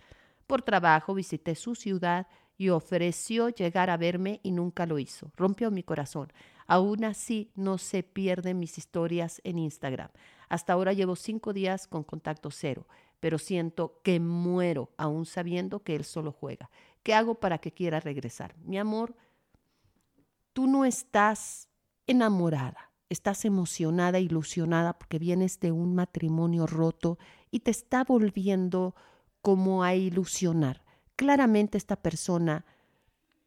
Por 0.48 0.62
trabajo 0.62 1.14
visité 1.14 1.56
su 1.56 1.76
ciudad 1.76 2.28
y 2.58 2.70
ofreció 2.70 3.50
llegar 3.50 3.90
a 3.90 3.98
verme 3.98 4.40
y 4.44 4.52
nunca 4.52 4.86
lo 4.86 5.00
hizo. 5.00 5.32
Rompió 5.36 5.72
mi 5.72 5.84
corazón. 5.84 6.32
Aún 6.68 7.04
así 7.04 7.52
no 7.56 7.78
se 7.78 8.04
pierden 8.04 8.60
mis 8.60 8.78
historias 8.78 9.42
en 9.44 9.60
Instagram. 9.60 10.10
Hasta 10.52 10.74
ahora 10.74 10.94
llevo 10.94 11.16
cinco 11.16 11.54
días 11.54 11.88
con 11.88 12.04
contacto 12.04 12.52
cero, 12.52 12.88
pero 13.20 13.38
siento 13.38 14.00
que 14.04 14.20
muero 14.20 14.92
aún 14.98 15.26
sabiendo 15.26 15.84
que 15.84 15.96
él 15.96 16.04
solo 16.04 16.32
juega. 16.32 16.70
¿Qué 17.04 17.14
hago 17.14 17.36
para 17.36 17.58
que 17.58 17.72
quiera 17.72 18.00
regresar? 18.00 18.56
Mi 18.58 18.78
amor, 18.78 19.16
tú 20.54 20.68
no 20.68 20.86
estás 20.86 21.70
enamorada 22.06 22.92
estás 23.12 23.44
emocionada, 23.44 24.20
ilusionada 24.20 24.98
porque 24.98 25.20
vienes 25.20 25.60
de 25.60 25.74
un 25.74 25.96
matrimonio 25.96 26.66
roto 26.66 27.20
y 27.52 27.60
te 27.60 27.70
está 27.70 28.06
volviendo 28.06 28.96
como 29.42 29.84
a 29.84 29.96
ilusionar. 29.96 30.82
Claramente 31.18 31.78
esta 31.78 31.98
persona 31.98 32.66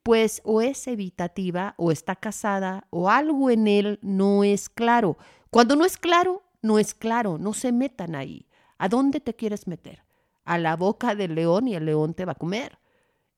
pues 0.03 0.43
o 0.45 0.61
es 0.61 0.87
evitativa 0.87 1.75
o 1.79 1.91
está 1.91 2.15
casada 2.15 2.87
o 2.91 3.09
algo 3.09 3.49
en 3.49 3.67
él 3.67 3.99
no 4.03 4.45
es 4.45 4.69
claro. 4.69 5.17
Cuando 5.49 5.77
no 5.77 5.87
es 5.87 5.97
claro, 5.97 6.43
no 6.65 6.79
es 6.79 6.95
claro, 6.95 7.39
no 7.39 7.53
se 7.53 7.71
metan 7.71 8.15
ahí. 8.15 8.49
¿A 8.79 8.89
dónde 8.89 9.21
te 9.21 9.35
quieres 9.35 9.67
meter? 9.67 10.03
A 10.45 10.59
la 10.59 10.77
boca 10.77 11.15
del 11.15 11.35
león 11.35 11.69
y 11.69 11.75
el 11.75 11.87
león 11.87 12.15
te 12.15 12.25
va 12.25 12.33
a 12.33 12.37
comer. 12.37 12.79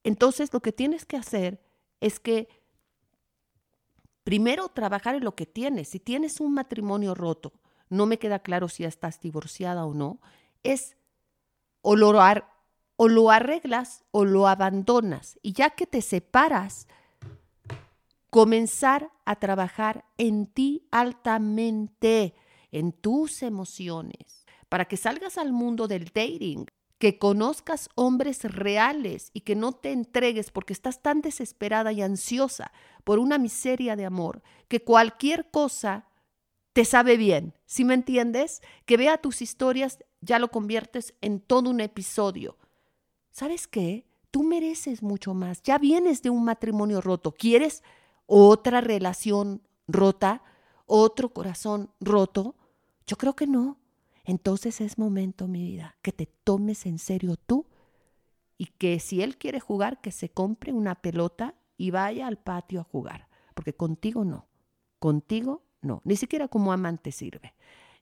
Entonces 0.02 0.52
lo 0.52 0.60
que 0.60 0.72
tienes 0.72 1.04
que 1.04 1.16
hacer 1.16 1.60
es 2.00 2.20
que 2.20 2.48
Primero, 4.26 4.68
trabajar 4.70 5.14
en 5.14 5.22
lo 5.22 5.36
que 5.36 5.46
tienes. 5.46 5.86
Si 5.90 6.00
tienes 6.00 6.40
un 6.40 6.52
matrimonio 6.52 7.14
roto, 7.14 7.52
no 7.88 8.06
me 8.06 8.18
queda 8.18 8.40
claro 8.40 8.68
si 8.68 8.82
estás 8.82 9.20
divorciada 9.20 9.86
o 9.86 9.94
no, 9.94 10.20
es 10.64 10.96
o 11.80 11.94
lo, 11.94 12.12
o 12.96 13.08
lo 13.08 13.30
arreglas 13.30 14.02
o 14.10 14.24
lo 14.24 14.48
abandonas. 14.48 15.38
Y 15.42 15.52
ya 15.52 15.70
que 15.70 15.86
te 15.86 16.02
separas, 16.02 16.88
comenzar 18.28 19.12
a 19.26 19.36
trabajar 19.36 20.04
en 20.18 20.48
ti 20.48 20.88
altamente, 20.90 22.34
en 22.70 22.92
tus 22.92 23.42
emociones, 23.42 24.44
para 24.68 24.86
que 24.86 24.96
salgas 24.96 25.38
al 25.38 25.52
mundo 25.52 25.88
del 25.88 26.06
dating, 26.06 26.66
que 26.98 27.18
conozcas 27.18 27.88
hombres 27.94 28.44
reales 28.44 29.30
y 29.34 29.40
que 29.40 29.54
no 29.54 29.72
te 29.72 29.92
entregues 29.92 30.50
porque 30.50 30.72
estás 30.72 31.02
tan 31.02 31.20
desesperada 31.20 31.92
y 31.92 32.02
ansiosa 32.02 32.72
por 33.04 33.18
una 33.18 33.38
miseria 33.38 33.96
de 33.96 34.06
amor 34.06 34.42
que 34.68 34.82
cualquier 34.82 35.50
cosa 35.50 36.08
te 36.72 36.84
sabe 36.84 37.16
bien. 37.16 37.54
¿Sí 37.66 37.84
me 37.84 37.94
entiendes? 37.94 38.62
Que 38.84 38.96
vea 38.96 39.18
tus 39.18 39.42
historias, 39.42 39.98
ya 40.20 40.38
lo 40.38 40.50
conviertes 40.50 41.14
en 41.20 41.40
todo 41.40 41.70
un 41.70 41.80
episodio. 41.80 42.56
¿Sabes 43.30 43.66
qué? 43.66 44.06
Tú 44.30 44.42
mereces 44.42 45.02
mucho 45.02 45.34
más. 45.34 45.62
Ya 45.62 45.78
vienes 45.78 46.22
de 46.22 46.30
un 46.30 46.44
matrimonio 46.44 47.00
roto. 47.00 47.32
¿Quieres 47.32 47.82
otra 48.26 48.80
relación 48.80 49.62
rota? 49.88 50.42
¿Otro 50.86 51.32
corazón 51.32 51.90
roto? 52.00 52.54
Yo 53.06 53.16
creo 53.16 53.36
que 53.36 53.46
no. 53.46 53.78
Entonces 54.24 54.80
es 54.80 54.98
momento, 54.98 55.46
mi 55.46 55.62
vida, 55.62 55.96
que 56.02 56.12
te 56.12 56.26
tomes 56.26 56.86
en 56.86 56.98
serio 56.98 57.36
tú 57.36 57.66
y 58.58 58.66
que 58.66 58.98
si 58.98 59.22
él 59.22 59.36
quiere 59.36 59.60
jugar, 59.60 60.00
que 60.00 60.10
se 60.10 60.30
compre 60.30 60.72
una 60.72 60.96
pelota 60.96 61.54
y 61.76 61.90
vaya 61.90 62.26
al 62.26 62.38
patio 62.38 62.80
a 62.80 62.84
jugar. 62.84 63.28
Porque 63.54 63.74
contigo 63.74 64.24
no. 64.24 64.48
Contigo 64.98 65.62
no. 65.82 66.00
Ni 66.04 66.16
siquiera 66.16 66.48
como 66.48 66.72
amante 66.72 67.12
sirve. 67.12 67.54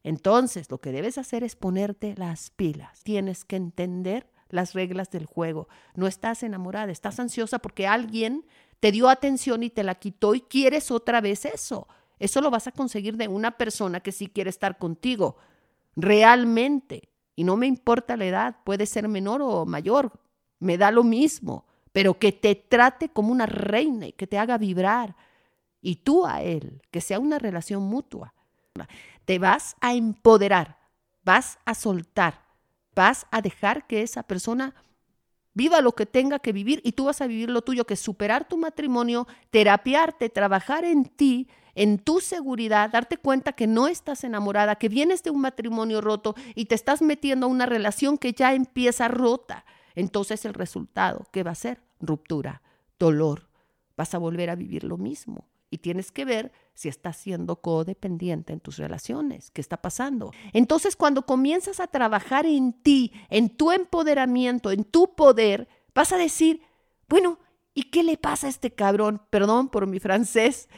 Entonces, 0.03 0.71
lo 0.71 0.81
que 0.81 0.93
debes 0.93 1.19
hacer 1.19 1.45
es 1.45 1.57
ponerte 1.57 2.15
las 2.17 2.51
pilas. 2.51 3.03
Tienes 3.03 3.45
que 3.45 3.57
entender 3.57 4.31
las 4.51 4.75
reglas 4.75 5.11
del 5.11 5.27
juego. 5.27 5.69
No 5.95 6.07
estás 6.07 6.43
enamorada, 6.43 6.93
estás 6.93 7.19
ansiosa 7.19 7.59
porque 7.59 7.87
alguien 7.87 8.47
te 8.81 8.93
dio 8.93 9.09
atención 9.09 9.63
y 9.63 9.71
te 9.71 9.83
la 9.83 9.95
quitó 9.97 10.35
y 10.35 10.43
quieres 10.43 10.91
otra 10.91 11.21
vez 11.21 11.45
eso. 11.45 11.89
Eso 12.19 12.41
lo 12.41 12.51
vas 12.51 12.67
a 12.67 12.73
conseguir 12.73 13.17
de 13.17 13.29
una 13.29 13.53
persona 13.53 14.01
que 14.01 14.13
sí 14.13 14.29
quiere 14.29 14.51
estar 14.51 14.79
contigo 14.79 15.37
realmente. 15.97 17.09
Y 17.37 17.45
no 17.45 17.57
me 17.57 17.67
importa 17.67 18.17
la 18.17 18.27
edad, 18.27 18.57
puede 18.65 18.87
ser 18.87 19.09
menor 19.09 19.43
o 19.43 19.67
mayor, 19.67 20.13
me 20.61 20.79
da 20.79 20.91
lo 20.91 21.03
mismo, 21.03 21.67
pero 21.93 22.19
que 22.19 22.33
te 22.33 22.55
trate 22.55 23.09
como 23.09 23.33
una 23.33 23.47
reina 23.47 24.07
y 24.07 24.13
que 24.13 24.27
te 24.27 24.39
haga 24.39 24.59
vibrar. 24.59 25.17
Y 25.81 25.97
tú 25.97 26.27
a 26.27 26.43
él, 26.43 26.83
que 26.91 27.01
sea 27.01 27.19
una 27.19 27.39
relación 27.39 27.83
mutua. 27.83 28.35
Te 29.25 29.39
vas 29.39 29.77
a 29.81 29.95
empoderar, 29.95 30.79
vas 31.25 31.59
a 31.65 31.75
soltar, 31.75 32.43
vas 32.95 33.27
a 33.31 33.41
dejar 33.43 33.87
que 33.87 34.03
esa 34.03 34.23
persona 34.23 34.75
viva 35.53 35.81
lo 35.81 35.93
que 35.93 36.07
tenga 36.07 36.41
que 36.41 36.53
vivir 36.53 36.81
y 36.85 36.93
tú 36.93 37.05
vas 37.05 37.21
a 37.21 37.27
vivir 37.27 37.51
lo 37.51 37.63
tuyo, 37.63 37.87
que 37.87 37.95
es 37.95 38.01
superar 38.01 38.49
tu 38.49 38.59
matrimonio, 38.59 39.27
terapiarte, 39.51 40.29
trabajar 40.29 40.85
en 40.85 41.05
ti 41.05 41.49
en 41.75 41.99
tu 41.99 42.21
seguridad, 42.21 42.91
darte 42.91 43.17
cuenta 43.17 43.53
que 43.53 43.67
no 43.67 43.87
estás 43.87 44.25
enamorada, 44.25 44.77
que 44.77 44.89
vienes 44.89 45.23
de 45.23 45.31
un 45.31 45.41
matrimonio 45.41 46.01
roto 46.01 46.35
y 46.55 46.67
te 46.67 46.75
estás 46.75 47.03
metiendo 47.03 47.47
a 47.47 47.51
una 47.51 47.67
relación 47.67 48.19
que 48.19 48.33
ya 48.33 48.55
empieza 48.55 49.09
rota. 49.09 49.65
Entonces 49.95 50.45
el 50.45 50.55
resultado, 50.55 51.27
¿qué 51.33 51.43
va 51.43 51.53
a 51.53 51.57
ser? 51.57 51.81
Ruptura, 52.01 52.63
dolor. 52.99 53.49
Vas 53.97 54.15
a 54.15 54.19
volver 54.19 54.51
a 54.51 54.57
vivir 54.57 54.85
lo 54.85 54.97
mismo. 54.97 55.49
Y 55.71 55.79
tienes 55.79 56.13
que 56.13 56.25
ver 56.25 56.53
si 56.75 56.89
estás 56.89 57.17
siendo 57.17 57.57
codependiente 57.57 58.53
en 58.53 58.61
tus 58.61 58.77
relaciones, 58.77 59.51
qué 59.51 59.61
está 59.61 59.83
pasando. 59.83 60.31
Entonces 60.53 60.95
cuando 60.95 61.27
comienzas 61.27 61.81
a 61.81 61.89
trabajar 61.89 62.47
en 62.47 62.73
ti, 62.73 63.13
en 63.29 63.49
tu 63.51 63.73
empoderamiento, 63.73 64.71
en 64.71 64.85
tu 64.85 65.15
poder, 65.17 65.69
vas 65.93 66.13
a 66.13 66.17
decir, 66.17 66.63
bueno, 67.09 67.39
¿y 67.75 67.85
qué 67.91 68.05
le 68.05 68.17
pasa 68.17 68.47
a 68.47 68.51
este 68.51 68.73
cabrón? 68.73 69.23
Perdón 69.31 69.69
por 69.69 69.87
mi 69.87 69.99
francés, 69.99 70.69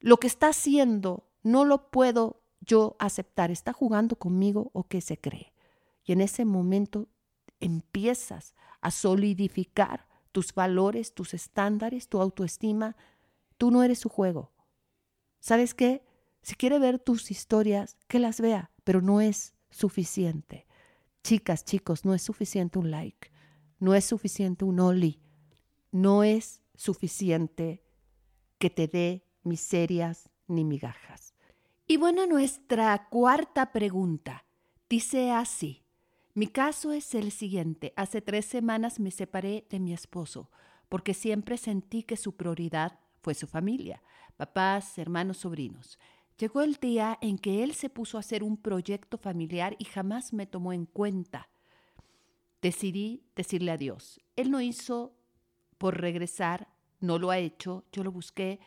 lo 0.00 0.16
que 0.16 0.26
está 0.26 0.48
haciendo 0.48 1.28
no 1.42 1.64
lo 1.64 1.90
puedo 1.90 2.42
yo 2.60 2.96
aceptar. 2.98 3.50
¿Está 3.50 3.72
jugando 3.72 4.16
conmigo 4.16 4.70
o 4.72 4.84
qué 4.84 5.00
se 5.00 5.18
cree? 5.18 5.52
Y 6.04 6.12
en 6.12 6.20
ese 6.20 6.44
momento 6.44 7.08
empiezas 7.60 8.54
a 8.80 8.90
solidificar 8.90 10.06
tus 10.32 10.54
valores, 10.54 11.14
tus 11.14 11.34
estándares, 11.34 12.08
tu 12.08 12.20
autoestima. 12.20 12.96
Tú 13.58 13.70
no 13.70 13.82
eres 13.82 13.98
su 13.98 14.08
juego. 14.08 14.52
¿Sabes 15.38 15.74
qué? 15.74 16.04
Si 16.42 16.54
quiere 16.54 16.78
ver 16.78 16.98
tus 16.98 17.30
historias, 17.30 17.96
que 18.08 18.18
las 18.18 18.40
vea, 18.40 18.70
pero 18.84 19.02
no 19.02 19.20
es 19.20 19.54
suficiente. 19.70 20.66
Chicas, 21.22 21.64
chicos, 21.64 22.04
no 22.04 22.14
es 22.14 22.22
suficiente 22.22 22.78
un 22.78 22.90
like, 22.90 23.30
no 23.78 23.94
es 23.94 24.06
suficiente 24.06 24.64
un 24.64 24.80
oli, 24.80 25.20
no 25.92 26.24
es 26.24 26.62
suficiente 26.74 27.84
que 28.58 28.70
te 28.70 28.88
dé 28.88 29.29
miserias 29.42 30.28
ni 30.46 30.64
migajas. 30.64 31.34
Y 31.86 31.96
bueno, 31.96 32.26
nuestra 32.26 33.08
cuarta 33.08 33.72
pregunta 33.72 34.44
dice 34.88 35.30
así. 35.30 35.82
Mi 36.34 36.46
caso 36.46 36.92
es 36.92 37.14
el 37.14 37.32
siguiente. 37.32 37.92
Hace 37.96 38.20
tres 38.20 38.46
semanas 38.46 39.00
me 39.00 39.10
separé 39.10 39.66
de 39.68 39.80
mi 39.80 39.92
esposo 39.92 40.50
porque 40.90 41.14
siempre 41.14 41.56
sentí 41.56 42.02
que 42.02 42.16
su 42.16 42.36
prioridad 42.36 42.98
fue 43.22 43.34
su 43.34 43.46
familia, 43.46 44.02
papás, 44.36 44.98
hermanos, 44.98 45.38
sobrinos. 45.38 45.98
Llegó 46.36 46.62
el 46.62 46.74
día 46.74 47.16
en 47.20 47.38
que 47.38 47.62
él 47.62 47.74
se 47.74 47.90
puso 47.90 48.16
a 48.16 48.20
hacer 48.20 48.42
un 48.42 48.56
proyecto 48.56 49.16
familiar 49.16 49.76
y 49.78 49.84
jamás 49.84 50.32
me 50.32 50.46
tomó 50.46 50.72
en 50.72 50.86
cuenta. 50.86 51.48
Decidí 52.60 53.22
decirle 53.36 53.70
adiós. 53.70 54.20
Él 54.36 54.50
no 54.50 54.60
hizo 54.60 55.14
por 55.78 56.00
regresar, 56.00 56.68
no 56.98 57.18
lo 57.18 57.30
ha 57.30 57.38
hecho, 57.38 57.84
yo 57.92 58.02
lo 58.02 58.10
busqué, 58.10 58.58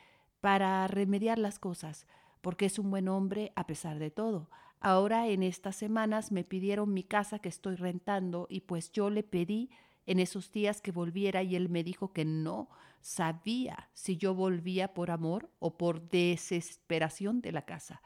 para 0.44 0.86
remediar 0.88 1.40
las 1.40 1.58
cosas, 1.58 2.06
porque 2.42 2.66
es 2.66 2.78
un 2.78 2.92
buen 2.92 3.08
hombre 3.08 3.54
a 3.56 3.66
pesar 3.66 3.98
de 3.98 4.12
todo. 4.12 4.50
Ahora 4.82 5.30
en 5.30 5.42
estas 5.42 5.78
semanas 5.78 6.34
me 6.34 6.44
pidieron 6.44 6.94
mi 6.94 7.04
casa 7.04 7.40
que 7.40 7.48
estoy 7.48 7.78
rentando 7.78 8.48
y 8.50 8.60
pues 8.60 8.92
yo 8.92 9.10
le 9.10 9.24
pedí 9.24 9.70
en 10.06 10.20
esos 10.20 10.52
días 10.52 10.82
que 10.82 10.92
volviera 10.92 11.44
y 11.44 11.56
él 11.56 11.70
me 11.70 11.82
dijo 11.82 12.12
que 12.12 12.26
no 12.26 12.68
sabía 13.00 13.90
si 13.94 14.18
yo 14.18 14.36
volvía 14.36 14.94
por 14.94 15.12
amor 15.12 15.50
o 15.60 15.78
por 15.78 16.10
desesperación 16.10 17.40
de 17.40 17.54
la 17.54 17.62
casa. 17.62 18.02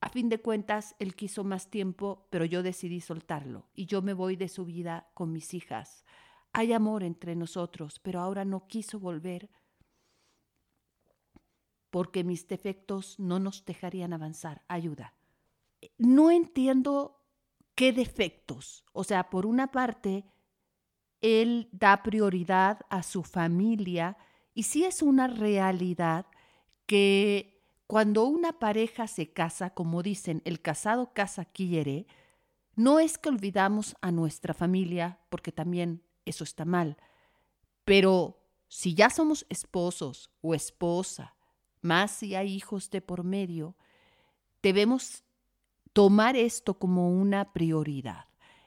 A 0.00 0.08
fin 0.08 0.30
de 0.30 0.40
cuentas, 0.40 0.96
él 0.98 1.14
quiso 1.14 1.44
más 1.44 1.68
tiempo, 1.68 2.26
pero 2.30 2.46
yo 2.46 2.62
decidí 2.62 3.02
soltarlo 3.02 3.68
y 3.74 3.84
yo 3.84 4.00
me 4.00 4.14
voy 4.14 4.36
de 4.36 4.48
su 4.48 4.64
vida 4.64 5.10
con 5.12 5.30
mis 5.30 5.52
hijas. 5.52 6.06
Hay 6.54 6.72
amor 6.72 7.02
entre 7.02 7.36
nosotros, 7.36 7.98
pero 7.98 8.20
ahora 8.20 8.46
no 8.46 8.66
quiso 8.66 8.98
volver 8.98 9.50
porque 11.90 12.24
mis 12.24 12.46
defectos 12.46 13.18
no 13.18 13.38
nos 13.38 13.64
dejarían 13.64 14.12
avanzar. 14.12 14.62
Ayuda. 14.68 15.14
No 15.98 16.30
entiendo 16.30 17.20
qué 17.74 17.92
defectos. 17.92 18.84
O 18.92 19.04
sea, 19.04 19.30
por 19.30 19.46
una 19.46 19.72
parte, 19.72 20.24
él 21.20 21.68
da 21.72 22.02
prioridad 22.02 22.80
a 22.88 23.02
su 23.02 23.22
familia 23.22 24.16
y 24.54 24.64
sí 24.64 24.84
es 24.84 25.02
una 25.02 25.26
realidad 25.26 26.26
que 26.86 27.62
cuando 27.86 28.24
una 28.24 28.58
pareja 28.58 29.06
se 29.06 29.32
casa, 29.32 29.70
como 29.70 30.02
dicen, 30.02 30.42
el 30.44 30.60
casado 30.60 31.12
casa 31.12 31.44
quiere, 31.44 32.06
no 32.76 33.00
es 33.00 33.18
que 33.18 33.28
olvidamos 33.28 33.96
a 34.00 34.12
nuestra 34.12 34.54
familia, 34.54 35.18
porque 35.28 35.52
también 35.52 36.02
eso 36.24 36.44
está 36.44 36.64
mal, 36.64 36.96
pero 37.84 38.40
si 38.68 38.94
ya 38.94 39.10
somos 39.10 39.44
esposos 39.48 40.30
o 40.40 40.54
esposa 40.54 41.34
más 41.80 42.10
si 42.10 42.34
hay 42.34 42.52
hijos 42.52 42.90
de 42.90 43.00
por 43.00 43.24
medio, 43.24 43.76
debemos 44.62 45.24
tomar 45.92 46.36
esto 46.36 46.78
como 46.78 47.10
una 47.10 47.52
prioridad. 47.52 48.26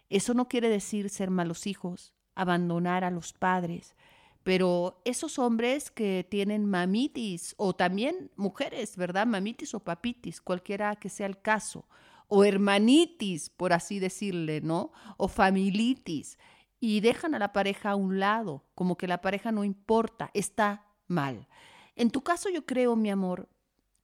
Eso 0.10 0.34
no 0.34 0.48
quiere 0.48 0.70
decir 0.70 1.10
ser 1.10 1.30
malos 1.30 1.68
hijos, 1.68 2.14
abandonar 2.36 3.04
a 3.04 3.12
los 3.12 3.34
padres, 3.34 3.96
pero 4.44 5.02
esos 5.06 5.40
hombres 5.40 5.90
que 5.90 6.28
tienen 6.30 6.66
mamitis 6.66 7.56
o 7.58 7.74
también 7.74 8.30
mujeres, 8.36 8.98
¿verdad? 8.98 9.26
Mamitis 9.26 9.74
o 9.74 9.80
papitis, 9.80 10.42
cualquiera 10.42 10.96
que 10.98 11.10
sea 11.10 11.28
el 11.28 11.42
caso, 11.42 11.86
o 12.28 12.44
hermanitis, 12.44 13.50
por 13.50 13.74
así 13.74 14.00
decirle, 14.00 14.60
¿no? 14.62 14.92
O 15.18 15.28
familitis, 15.28 16.38
y 16.80 17.00
dejan 17.00 17.34
a 17.36 17.40
la 17.40 17.54
pareja 17.54 17.92
a 17.92 17.96
un 17.96 18.20
lado, 18.20 18.66
como 18.76 18.98
que 18.98 19.08
la 19.08 19.22
pareja 19.22 19.54
no 19.54 19.64
importa, 19.64 20.30
está 20.34 20.86
mal. 21.08 21.48
En 21.96 22.10
tu 22.10 22.22
caso 22.24 22.50
yo 22.50 22.66
creo, 22.66 22.96
mi 22.96 23.10
amor, 23.10 23.50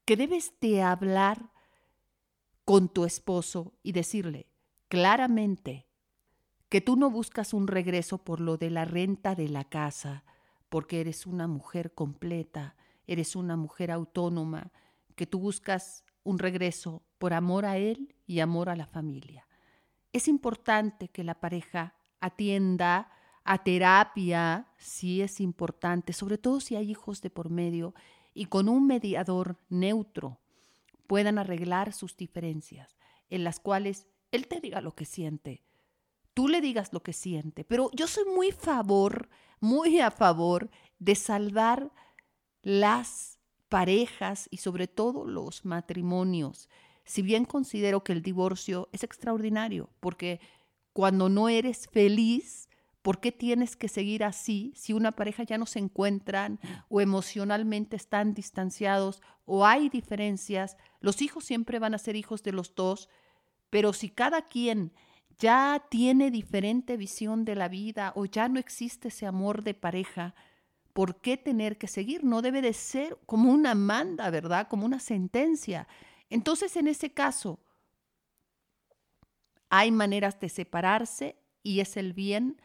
que 0.05 0.15
debes 0.15 0.53
de 0.59 0.81
hablar 0.81 1.51
con 2.65 2.89
tu 2.89 3.05
esposo 3.05 3.73
y 3.83 3.91
decirle 3.93 4.47
claramente 4.87 5.87
que 6.69 6.81
tú 6.81 6.95
no 6.95 7.09
buscas 7.09 7.53
un 7.53 7.67
regreso 7.67 8.19
por 8.19 8.39
lo 8.39 8.57
de 8.57 8.69
la 8.69 8.85
renta 8.85 9.33
de 9.33 9.49
la 9.49 9.63
casa, 9.63 10.23
porque 10.69 11.01
eres 11.01 11.25
una 11.25 11.47
mujer 11.47 11.93
completa, 11.93 12.75
eres 13.07 13.35
una 13.35 13.55
mujer 13.55 13.89
autónoma, 13.91 14.71
que 15.15 15.25
tú 15.25 15.39
buscas 15.39 16.03
un 16.23 16.37
regreso 16.37 17.03
por 17.17 17.33
amor 17.33 17.65
a 17.65 17.77
él 17.77 18.15
y 18.27 18.39
amor 18.39 18.69
a 18.69 18.75
la 18.75 18.85
familia. 18.85 19.47
Es 20.13 20.27
importante 20.27 21.09
que 21.09 21.23
la 21.23 21.39
pareja 21.39 21.95
atienda 22.19 23.11
a 23.43 23.63
terapia 23.63 24.67
sí 24.77 25.21
es 25.21 25.39
importante, 25.39 26.13
sobre 26.13 26.37
todo 26.37 26.59
si 26.59 26.75
hay 26.75 26.91
hijos 26.91 27.21
de 27.21 27.29
por 27.29 27.49
medio, 27.49 27.93
y 28.33 28.45
con 28.45 28.69
un 28.69 28.87
mediador 28.87 29.57
neutro 29.69 30.39
puedan 31.07 31.37
arreglar 31.39 31.93
sus 31.93 32.15
diferencias, 32.15 32.97
en 33.29 33.43
las 33.43 33.59
cuales 33.59 34.07
él 34.31 34.47
te 34.47 34.59
diga 34.59 34.81
lo 34.81 34.93
que 34.93 35.05
siente, 35.05 35.63
tú 36.33 36.47
le 36.47 36.61
digas 36.61 36.93
lo 36.93 37.03
que 37.03 37.11
siente. 37.13 37.65
Pero 37.65 37.89
yo 37.93 38.07
soy 38.07 38.23
muy 38.25 38.51
favor, 38.51 39.27
muy 39.59 39.99
a 39.99 40.09
favor 40.09 40.69
de 40.99 41.15
salvar 41.15 41.91
las 42.61 43.39
parejas 43.67 44.47
y 44.49 44.57
sobre 44.57 44.87
todo 44.87 45.25
los 45.25 45.65
matrimonios. 45.65 46.69
Si 47.03 47.21
bien 47.21 47.43
considero 47.43 48.05
que 48.05 48.13
el 48.13 48.21
divorcio 48.21 48.87
es 48.93 49.03
extraordinario, 49.03 49.89
porque 49.99 50.39
cuando 50.93 51.27
no 51.27 51.49
eres 51.49 51.87
feliz, 51.87 52.68
¿por 53.01 53.19
qué 53.19 53.31
tienes 53.31 53.75
que 53.75 53.87
seguir 53.87 54.23
así 54.23 54.73
si 54.75 54.93
una 54.93 55.11
pareja 55.11 55.43
ya 55.43 55.57
no 55.57 55.65
se 55.65 55.79
encuentran 55.79 56.59
o 56.89 57.01
emocionalmente 57.01 57.95
están 57.95 58.33
distanciados 58.33 59.21
o 59.45 59.65
hay 59.65 59.89
diferencias? 59.89 60.77
Los 60.99 61.21
hijos 61.21 61.45
siempre 61.45 61.79
van 61.79 61.93
a 61.93 61.99
ser 61.99 62.15
hijos 62.15 62.43
de 62.43 62.51
los 62.51 62.75
dos, 62.75 63.09
pero 63.69 63.93
si 63.93 64.09
cada 64.09 64.43
quien 64.43 64.93
ya 65.37 65.85
tiene 65.89 66.31
diferente 66.31 66.97
visión 66.97 67.45
de 67.45 67.55
la 67.55 67.69
vida 67.69 68.11
o 68.15 68.25
ya 68.25 68.49
no 68.49 68.59
existe 68.59 69.07
ese 69.07 69.25
amor 69.25 69.63
de 69.63 69.73
pareja, 69.73 70.35
¿por 70.91 71.21
qué 71.21 71.37
tener 71.37 71.77
que 71.77 71.87
seguir? 71.87 72.25
No 72.25 72.41
debe 72.41 72.61
de 72.61 72.73
ser 72.73 73.17
como 73.25 73.51
una 73.51 73.73
manda, 73.73 74.29
¿verdad? 74.29 74.67
Como 74.67 74.85
una 74.85 74.99
sentencia. 74.99 75.87
Entonces, 76.29 76.75
en 76.75 76.87
ese 76.87 77.13
caso, 77.13 77.59
hay 79.69 79.91
maneras 79.91 80.39
de 80.41 80.49
separarse 80.49 81.37
y 81.63 81.79
es 81.79 81.95
el 81.95 82.13
bien 82.13 82.61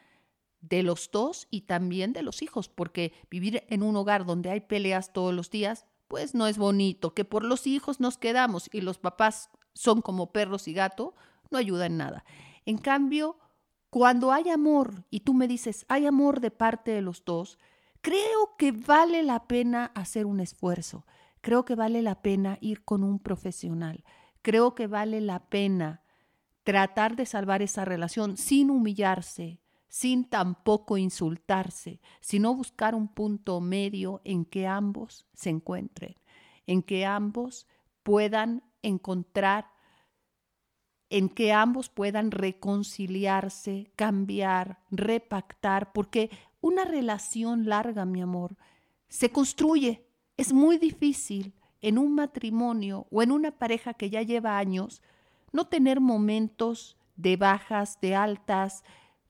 de 0.68 0.83
los 0.83 1.11
dos 1.11 1.46
y 1.50 1.62
también 1.62 2.12
de 2.12 2.22
los 2.22 2.42
hijos, 2.42 2.68
porque 2.68 3.12
vivir 3.31 3.64
en 3.68 3.83
un 3.83 3.96
hogar 3.96 4.24
donde 4.24 4.50
hay 4.50 4.61
peleas 4.61 5.12
todos 5.12 5.35
los 5.35 5.50
días, 5.50 5.87
pues 6.09 6.35
no 6.35 6.46
es 6.46 6.59
bonito. 6.59 7.14
Que 7.14 7.24
por 7.24 7.44
los 7.44 7.66
hijos 7.66 8.00
nos 8.00 8.18
quedamos 8.18 8.68
y 8.72 8.81
los 8.81 8.98
papás 8.98 9.50
son 9.74 10.00
como 10.00 10.33
perros 10.33 10.68
y 10.68 10.72
gato, 10.72 11.14
no 11.50 11.59
ayuda 11.59 11.87
en 11.87 11.96
nada. 11.96 12.24
En 12.64 12.79
cambio, 12.79 13.38
cuando 13.90 14.33
hay 14.33 14.48
amor 14.48 15.05
y 15.11 15.20
tú 15.20 15.35
me 15.35 15.48
dices, 15.48 15.85
hay 15.88 16.07
amor 16.07 16.40
de 16.40 16.50
parte 16.50 16.92
de 16.92 17.03
los 17.03 17.24
dos, 17.24 17.59
creo 18.00 18.57
que 18.59 18.72
vale 18.72 19.22
la 19.22 19.46
pena 19.46 19.92
hacer 19.94 20.27
un 20.27 20.40
esfuerzo. 20.40 21.07
Creo 21.40 21.64
que 21.64 21.74
vale 21.74 22.00
la 22.00 22.22
pena 22.22 22.57
ir 22.61 22.85
con 22.85 23.05
un 23.05 23.18
profesional. 23.18 24.03
Creo 24.40 24.74
que 24.74 24.87
vale 24.87 25.20
la 25.20 25.48
pena 25.50 26.03
tratar 26.64 27.16
de 27.16 27.27
salvar 27.27 27.61
esa 27.61 27.85
relación 27.85 28.38
sin 28.38 28.70
humillarse, 28.70 29.61
sin 29.94 30.24
tampoco 30.24 30.96
insultarse, 30.96 32.00
sino 32.20 32.52
buscar 32.52 32.96
un 32.96 33.07
punto 33.07 33.61
medio 33.61 34.20
en 34.24 34.44
que 34.44 34.66
ambos 34.66 35.24
se 35.35 35.50
encuentren, 35.50 36.16
en 36.66 36.83
que 36.83 37.07
ambos 37.07 37.68
puedan 38.02 38.64
encontrar, 38.83 39.70
en 41.11 41.28
que 41.28 41.52
ambos 41.52 41.90
puedan 41.90 42.33
reconciliarse, 42.33 43.92
cambiar, 43.94 44.80
repactar, 44.90 45.92
porque 45.92 46.28
una 46.61 46.85
relación 46.85 47.68
larga, 47.68 48.04
mi 48.04 48.20
amor, 48.20 48.57
se 49.09 49.30
construye. 49.30 50.04
Es 50.37 50.52
muy 50.52 50.76
difícil 50.76 51.54
en 51.80 51.98
un 51.98 52.16
matrimonio 52.16 53.07
o 53.12 53.22
en 53.22 53.30
una 53.30 53.52
pareja 53.52 53.94
que 53.94 54.11
ya 54.11 54.22
lleva 54.22 54.59
años 54.59 55.02
no 55.52 55.68
tener 55.68 56.00
momentos 56.00 56.96
de 57.14 57.37
bajas, 57.37 58.00
de 58.00 58.16
altas. 58.16 58.83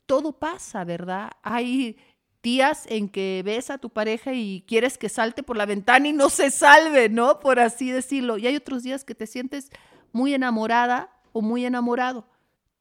Todo 0.07 0.38
pasa, 0.38 0.85
¿verdad? 0.85 1.33
Hay 1.43 1.97
días 2.43 2.87
en 2.88 3.09
que 3.09 3.43
ves 3.45 3.71
a 3.71 3.79
tu 3.79 3.90
pareja 3.90 4.35
y 4.35 4.64
quieres 4.69 4.99
que 4.99 5.09
salte 5.09 5.43
por 5.43 5.57
la 5.57 5.67
ventana 5.67 6.09
y 6.09 6.12
no 6.12 6.29
se 6.29 6.51
salve, 6.51 7.09
¿no? 7.09 7.40
Por 7.40 7.59
así 7.59 7.90
decirlo. 7.90 8.37
Y 8.37 8.47
hay 8.47 8.57
otros 8.57 8.83
días 8.83 9.05
que 9.05 9.14
te 9.14 9.27
sientes 9.27 9.71
muy 10.12 10.35
enamorada 10.35 11.11
o 11.33 11.40
muy 11.43 11.64
enamorado. 11.64 12.29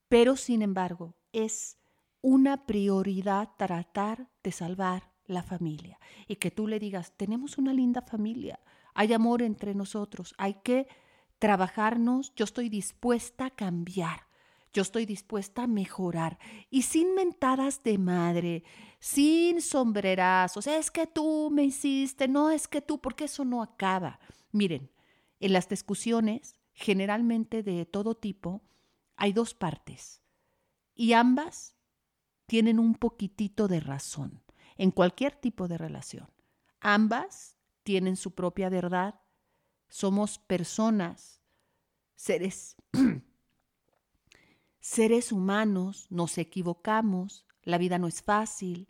Pero, 0.10 0.36
sin 0.36 0.62
embargo, 0.62 1.16
es 1.32 1.78
una 2.22 2.66
prioridad 2.66 3.50
tratar 3.58 4.30
de 4.44 4.52
salvar 4.52 5.12
la 5.26 5.44
familia 5.44 6.00
y 6.28 6.38
que 6.38 6.52
tú 6.52 6.68
le 6.68 6.80
digas, 6.80 7.14
tenemos 7.18 7.58
una 7.58 7.74
linda 7.74 8.02
familia, 8.02 8.60
hay 8.94 9.14
amor 9.14 9.42
entre 9.42 9.74
nosotros, 9.74 10.34
hay 10.38 10.56
que 10.64 10.88
trabajarnos, 11.40 12.34
yo 12.36 12.46
estoy 12.46 12.70
dispuesta 12.70 13.48
a 13.48 13.50
cambiar, 13.50 14.28
yo 14.74 14.82
estoy 14.82 15.06
dispuesta 15.06 15.64
a 15.64 15.68
mejorar 15.68 16.40
y 16.70 16.82
sin 16.84 17.16
mentadas 17.16 17.84
de 17.84 17.98
madre, 17.98 18.64
sin 19.00 19.62
sombrerazos, 19.62 20.68
es 20.68 20.92
que 20.92 21.08
tú 21.08 21.50
me 21.52 21.64
hiciste, 21.64 22.28
no 22.28 22.50
es 22.50 22.68
que 22.68 22.82
tú, 22.82 23.00
porque 23.00 23.26
eso 23.26 23.46
no 23.46 23.62
acaba. 23.62 24.20
Miren, 24.52 24.92
en 25.40 25.54
las 25.54 25.70
discusiones, 25.70 26.56
generalmente 26.74 27.64
de 27.64 27.86
todo 27.86 28.16
tipo, 28.16 28.62
hay 29.16 29.32
dos 29.34 29.54
partes 29.54 30.22
y 30.96 31.14
ambas 31.14 31.76
tienen 32.48 32.80
un 32.80 32.96
poquitito 32.96 33.68
de 33.68 33.80
razón 33.80 34.44
en 34.76 34.92
cualquier 34.92 35.36
tipo 35.36 35.68
de 35.68 35.78
relación. 35.78 36.30
Ambas 36.80 37.58
tienen 37.84 38.16
su 38.16 38.32
propia 38.32 38.70
verdad 38.70 39.20
somos 39.94 40.40
personas, 40.40 41.40
seres, 42.16 42.76
seres 44.84 45.32
humanos, 45.32 46.08
nos 46.10 46.38
equivocamos, 46.38 47.46
la 47.64 47.78
vida 47.78 48.00
no 48.00 48.08
es 48.08 48.22
fácil. 48.22 48.90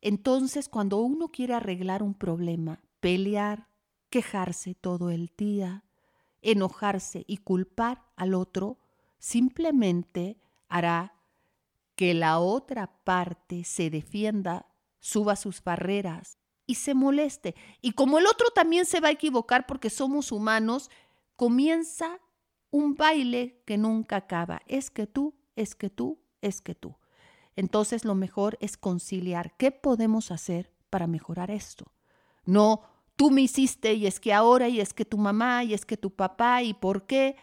Entonces, 0.00 0.68
cuando 0.68 0.98
uno 0.98 1.28
quiere 1.28 1.54
arreglar 1.54 2.02
un 2.02 2.14
problema, 2.14 2.80
pelear, 2.98 3.68
quejarse 4.10 4.74
todo 4.74 5.10
el 5.10 5.30
día, 5.38 5.84
enojarse 6.42 7.24
y 7.28 7.36
culpar 7.36 8.02
al 8.16 8.34
otro, 8.34 8.80
simplemente 9.20 10.36
hará 10.68 11.14
que 11.94 12.12
la 12.12 12.40
otra 12.40 12.88
parte 13.04 13.62
se 13.62 13.90
defienda, 13.90 14.66
suba 14.98 15.36
sus 15.36 15.62
barreras 15.62 16.38
y 16.66 16.74
se 16.74 16.92
moleste. 16.92 17.54
Y 17.80 17.92
como 17.92 18.18
el 18.18 18.26
otro 18.26 18.48
también 18.50 18.84
se 18.84 18.98
va 18.98 19.08
a 19.08 19.12
equivocar 19.12 19.64
porque 19.66 19.90
somos 19.90 20.32
humanos, 20.32 20.90
comienza 21.36 22.18
un 22.74 22.96
baile 22.96 23.62
que 23.64 23.78
nunca 23.78 24.16
acaba. 24.16 24.60
Es 24.66 24.90
que 24.90 25.06
tú, 25.06 25.36
es 25.54 25.76
que 25.76 25.90
tú, 25.90 26.18
es 26.42 26.60
que 26.60 26.74
tú. 26.74 26.96
Entonces 27.54 28.04
lo 28.04 28.16
mejor 28.16 28.58
es 28.60 28.76
conciliar. 28.76 29.56
¿Qué 29.56 29.70
podemos 29.70 30.32
hacer 30.32 30.72
para 30.90 31.06
mejorar 31.06 31.52
esto? 31.52 31.92
No, 32.44 32.82
tú 33.14 33.30
me 33.30 33.42
hiciste 33.42 33.94
y 33.94 34.08
es 34.08 34.18
que 34.18 34.32
ahora 34.32 34.68
y 34.68 34.80
es 34.80 34.92
que 34.92 35.04
tu 35.04 35.18
mamá 35.18 35.62
y 35.62 35.72
es 35.72 35.86
que 35.86 35.96
tu 35.96 36.10
papá 36.16 36.64
y 36.64 36.74
por 36.74 37.06
qué. 37.06 37.36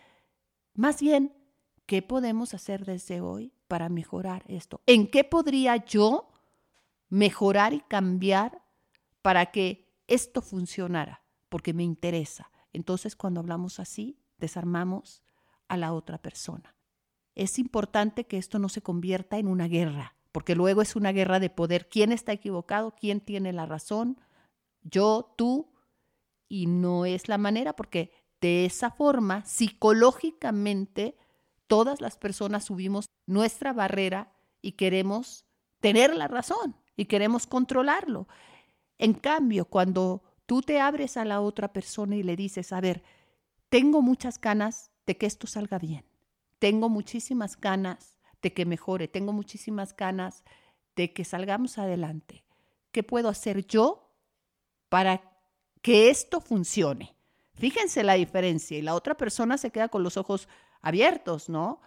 Más 0.73 0.99
bien, 0.99 1.33
¿qué 1.85 2.01
podemos 2.01 2.53
hacer 2.53 2.83
desde 2.83 3.21
hoy 3.21 3.53
para 3.69 3.87
mejorar 3.87 4.43
esto? 4.49 4.81
¿En 4.85 5.07
qué 5.07 5.23
podría 5.23 5.77
yo 5.77 6.29
mejorar 7.07 7.71
y 7.73 7.79
cambiar 7.79 8.61
para 9.21 9.45
que 9.51 9.95
esto 10.07 10.41
funcionara, 10.41 11.23
porque 11.47 11.73
me 11.73 11.83
interesa. 11.83 12.51
Entonces, 12.73 13.15
cuando 13.15 13.39
hablamos 13.39 13.79
así, 13.79 14.20
desarmamos 14.41 15.23
a 15.69 15.77
la 15.77 15.93
otra 15.93 16.17
persona. 16.17 16.75
Es 17.33 17.57
importante 17.57 18.25
que 18.25 18.37
esto 18.37 18.59
no 18.59 18.67
se 18.67 18.81
convierta 18.81 19.37
en 19.37 19.47
una 19.47 19.69
guerra, 19.69 20.17
porque 20.33 20.55
luego 20.55 20.81
es 20.81 20.97
una 20.97 21.13
guerra 21.13 21.39
de 21.39 21.49
poder. 21.49 21.87
¿Quién 21.87 22.11
está 22.11 22.33
equivocado? 22.33 22.93
¿Quién 22.99 23.21
tiene 23.21 23.53
la 23.53 23.65
razón? 23.65 24.19
Yo, 24.83 25.33
tú, 25.37 25.71
y 26.49 26.67
no 26.67 27.05
es 27.05 27.29
la 27.29 27.37
manera, 27.37 27.73
porque 27.73 28.11
de 28.41 28.65
esa 28.65 28.91
forma, 28.91 29.45
psicológicamente, 29.45 31.15
todas 31.67 32.01
las 32.01 32.17
personas 32.17 32.65
subimos 32.65 33.05
nuestra 33.25 33.71
barrera 33.71 34.33
y 34.61 34.73
queremos 34.73 35.45
tener 35.79 36.15
la 36.15 36.27
razón 36.27 36.75
y 36.97 37.05
queremos 37.05 37.47
controlarlo. 37.47 38.27
En 38.97 39.13
cambio, 39.13 39.65
cuando 39.65 40.23
tú 40.45 40.61
te 40.61 40.79
abres 40.79 41.17
a 41.17 41.23
la 41.23 41.39
otra 41.39 41.71
persona 41.71 42.15
y 42.15 42.23
le 42.23 42.35
dices, 42.35 42.73
a 42.73 42.81
ver, 42.81 43.03
tengo 43.71 44.01
muchas 44.01 44.39
ganas 44.39 44.91
de 45.07 45.15
que 45.15 45.25
esto 45.25 45.47
salga 45.47 45.79
bien, 45.79 46.03
tengo 46.59 46.89
muchísimas 46.89 47.57
ganas 47.57 48.19
de 48.41 48.51
que 48.53 48.65
mejore, 48.65 49.07
tengo 49.07 49.31
muchísimas 49.31 49.95
ganas 49.95 50.43
de 50.97 51.13
que 51.13 51.23
salgamos 51.23 51.77
adelante. 51.77 52.43
¿Qué 52.91 53.01
puedo 53.01 53.29
hacer 53.29 53.65
yo 53.65 54.11
para 54.89 55.21
que 55.81 56.09
esto 56.09 56.41
funcione? 56.41 57.15
Fíjense 57.53 58.03
la 58.03 58.15
diferencia 58.15 58.77
y 58.77 58.81
la 58.81 58.93
otra 58.93 59.15
persona 59.15 59.57
se 59.57 59.71
queda 59.71 59.87
con 59.87 60.03
los 60.03 60.17
ojos 60.17 60.49
abiertos, 60.81 61.47
¿no? 61.47 61.79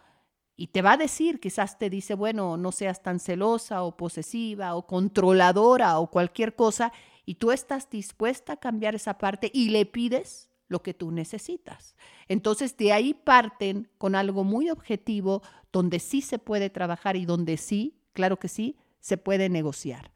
Y 0.57 0.69
te 0.69 0.81
va 0.81 0.93
a 0.93 0.97
decir, 0.97 1.39
quizás 1.39 1.77
te 1.77 1.91
dice, 1.91 2.15
bueno, 2.15 2.57
no 2.57 2.73
seas 2.73 3.03
tan 3.03 3.21
celosa 3.21 3.83
o 3.83 3.95
posesiva 3.95 4.75
o 4.75 4.87
controladora 4.87 5.99
o 5.99 6.11
cualquier 6.11 6.57
cosa, 6.57 6.95
y 7.27 7.35
tú 7.35 7.53
estás 7.53 7.91
dispuesta 7.91 8.55
a 8.55 8.57
cambiar 8.57 8.95
esa 8.95 9.19
parte 9.19 9.51
y 9.53 9.69
le 9.69 9.85
pides 9.85 10.49
lo 10.75 10.83
que 10.83 10.93
tú 10.93 11.13
necesitas. 11.13 11.95
Entonces 12.27 12.77
de 12.77 12.93
ahí 12.93 13.15
parten 13.15 13.89
con 13.97 14.17
algo 14.17 14.43
muy 14.43 14.71
objetivo 14.71 15.41
donde 15.71 16.01
sí 16.01 16.21
se 16.21 16.41
puede 16.41 16.69
trabajar 16.69 17.15
y 17.15 17.27
donde 17.27 17.59
sí, 17.59 18.03
claro 18.13 18.41
que 18.41 18.49
sí, 18.49 18.77
se 18.99 19.17
puede 19.17 19.49
negociar. 19.49 20.11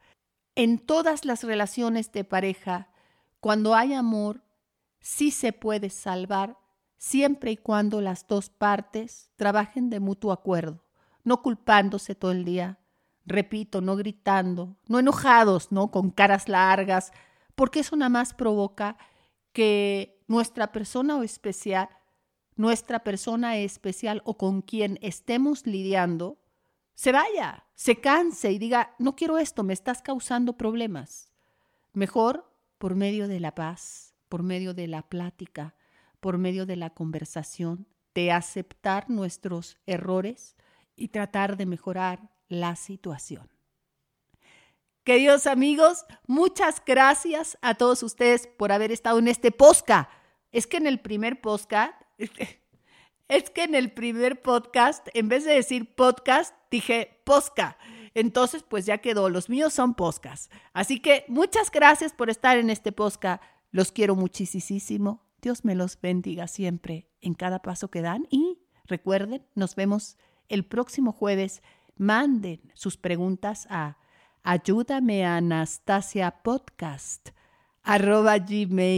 En 0.55 0.77
todas 0.77 1.23
las 1.23 1.45
relaciones 1.45 2.11
de 2.11 2.25
pareja, 2.25 2.89
Cuando 3.39 3.73
hay 3.73 3.93
amor, 3.93 4.41
sí 4.99 5.31
se 5.31 5.53
puede 5.53 5.89
salvar 5.89 6.57
siempre 6.97 7.51
y 7.51 7.57
cuando 7.57 8.01
las 8.01 8.27
dos 8.27 8.49
partes 8.49 9.29
trabajen 9.37 9.89
de 9.89 10.01
mutuo 10.01 10.33
acuerdo, 10.33 10.83
no 11.23 11.41
culpándose 11.41 12.15
todo 12.15 12.31
el 12.31 12.43
día, 12.43 12.79
repito, 13.25 13.79
no 13.79 13.95
gritando, 13.95 14.75
no 14.89 14.99
enojados, 14.99 15.71
no 15.71 15.89
con 15.89 16.11
caras 16.11 16.49
largas, 16.49 17.13
porque 17.55 17.79
eso 17.79 17.95
nada 17.95 18.09
más 18.09 18.33
provoca 18.33 18.97
que 19.53 20.18
nuestra 20.29 20.71
persona 20.71 21.17
o 21.17 21.23
especial, 21.23 21.89
nuestra 22.55 22.99
persona 22.99 23.57
especial 23.57 24.21
o 24.25 24.37
con 24.37 24.61
quien 24.61 24.99
estemos 25.01 25.65
lidiando, 25.65 26.37
se 26.93 27.11
vaya, 27.11 27.65
se 27.73 27.99
canse 27.99 28.51
y 28.51 28.59
diga, 28.59 28.93
no 28.99 29.15
quiero 29.15 29.39
esto, 29.39 29.63
me 29.63 29.73
estás 29.73 30.01
causando 30.03 30.53
problemas. 30.53 31.31
Mejor 31.93 32.53
por 32.77 32.93
medio 32.93 33.27
de 33.27 33.39
la 33.39 33.55
paz, 33.55 34.13
por 34.29 34.43
medio 34.43 34.75
de 34.75 34.87
la 34.87 35.01
plática, 35.01 35.75
por 36.19 36.37
medio 36.37 36.67
de 36.67 36.75
la 36.75 36.91
conversación, 36.91 37.87
de 38.13 38.31
aceptar 38.31 39.09
nuestros 39.09 39.77
errores 39.87 40.55
y 40.95 41.07
tratar 41.07 41.57
de 41.57 41.65
mejorar 41.65 42.29
la 42.49 42.75
situación. 42.75 43.49
Queridos 45.03 45.47
amigos, 45.47 46.05
muchas 46.27 46.83
gracias 46.85 47.57
a 47.63 47.73
todos 47.73 48.03
ustedes 48.03 48.47
por 48.59 48.71
haber 48.71 48.91
estado 48.91 49.17
en 49.17 49.27
este 49.27 49.51
podcast. 49.51 50.18
Es 50.51 50.67
que 50.67 50.77
en 50.77 50.87
el 50.87 50.99
primer 50.99 51.41
podcast 51.41 51.93
es 53.29 53.49
que 53.51 53.63
en 53.63 53.75
el 53.75 53.91
primer 53.91 54.41
podcast, 54.41 55.07
en 55.13 55.29
vez 55.29 55.45
de 55.45 55.53
decir 55.53 55.93
podcast, 55.95 56.55
dije 56.71 57.21
posca. 57.23 57.77
Entonces, 58.15 58.63
pues 58.63 58.87
ya 58.87 58.97
quedó, 58.97 59.29
los 59.29 59.49
míos 59.49 59.71
son 59.73 59.93
poscas. 59.93 60.49
Así 60.73 60.99
que 60.99 61.25
muchas 61.27 61.69
gracias 61.69 62.11
por 62.11 62.31
estar 62.31 62.57
en 62.57 62.71
este 62.71 62.91
posca. 62.91 63.39
Los 63.71 63.91
quiero 63.91 64.15
muchísimo. 64.15 65.23
Dios 65.41 65.63
me 65.63 65.75
los 65.75 66.01
bendiga 66.01 66.47
siempre 66.47 67.07
en 67.21 67.35
cada 67.35 67.61
paso 67.61 67.91
que 67.91 68.01
dan. 68.01 68.27
Y 68.31 68.57
recuerden, 68.85 69.45
nos 69.53 69.75
vemos 69.75 70.17
el 70.49 70.65
próximo 70.65 71.11
jueves. 71.11 71.61
Manden 71.95 72.71
sus 72.73 72.97
preguntas 72.97 73.67
a 73.69 73.99
ayúdame 74.41 75.23
a 75.23 75.37
Anastasia 75.37 76.41
Podcast 76.41 77.29
gmail.com. 77.85 78.89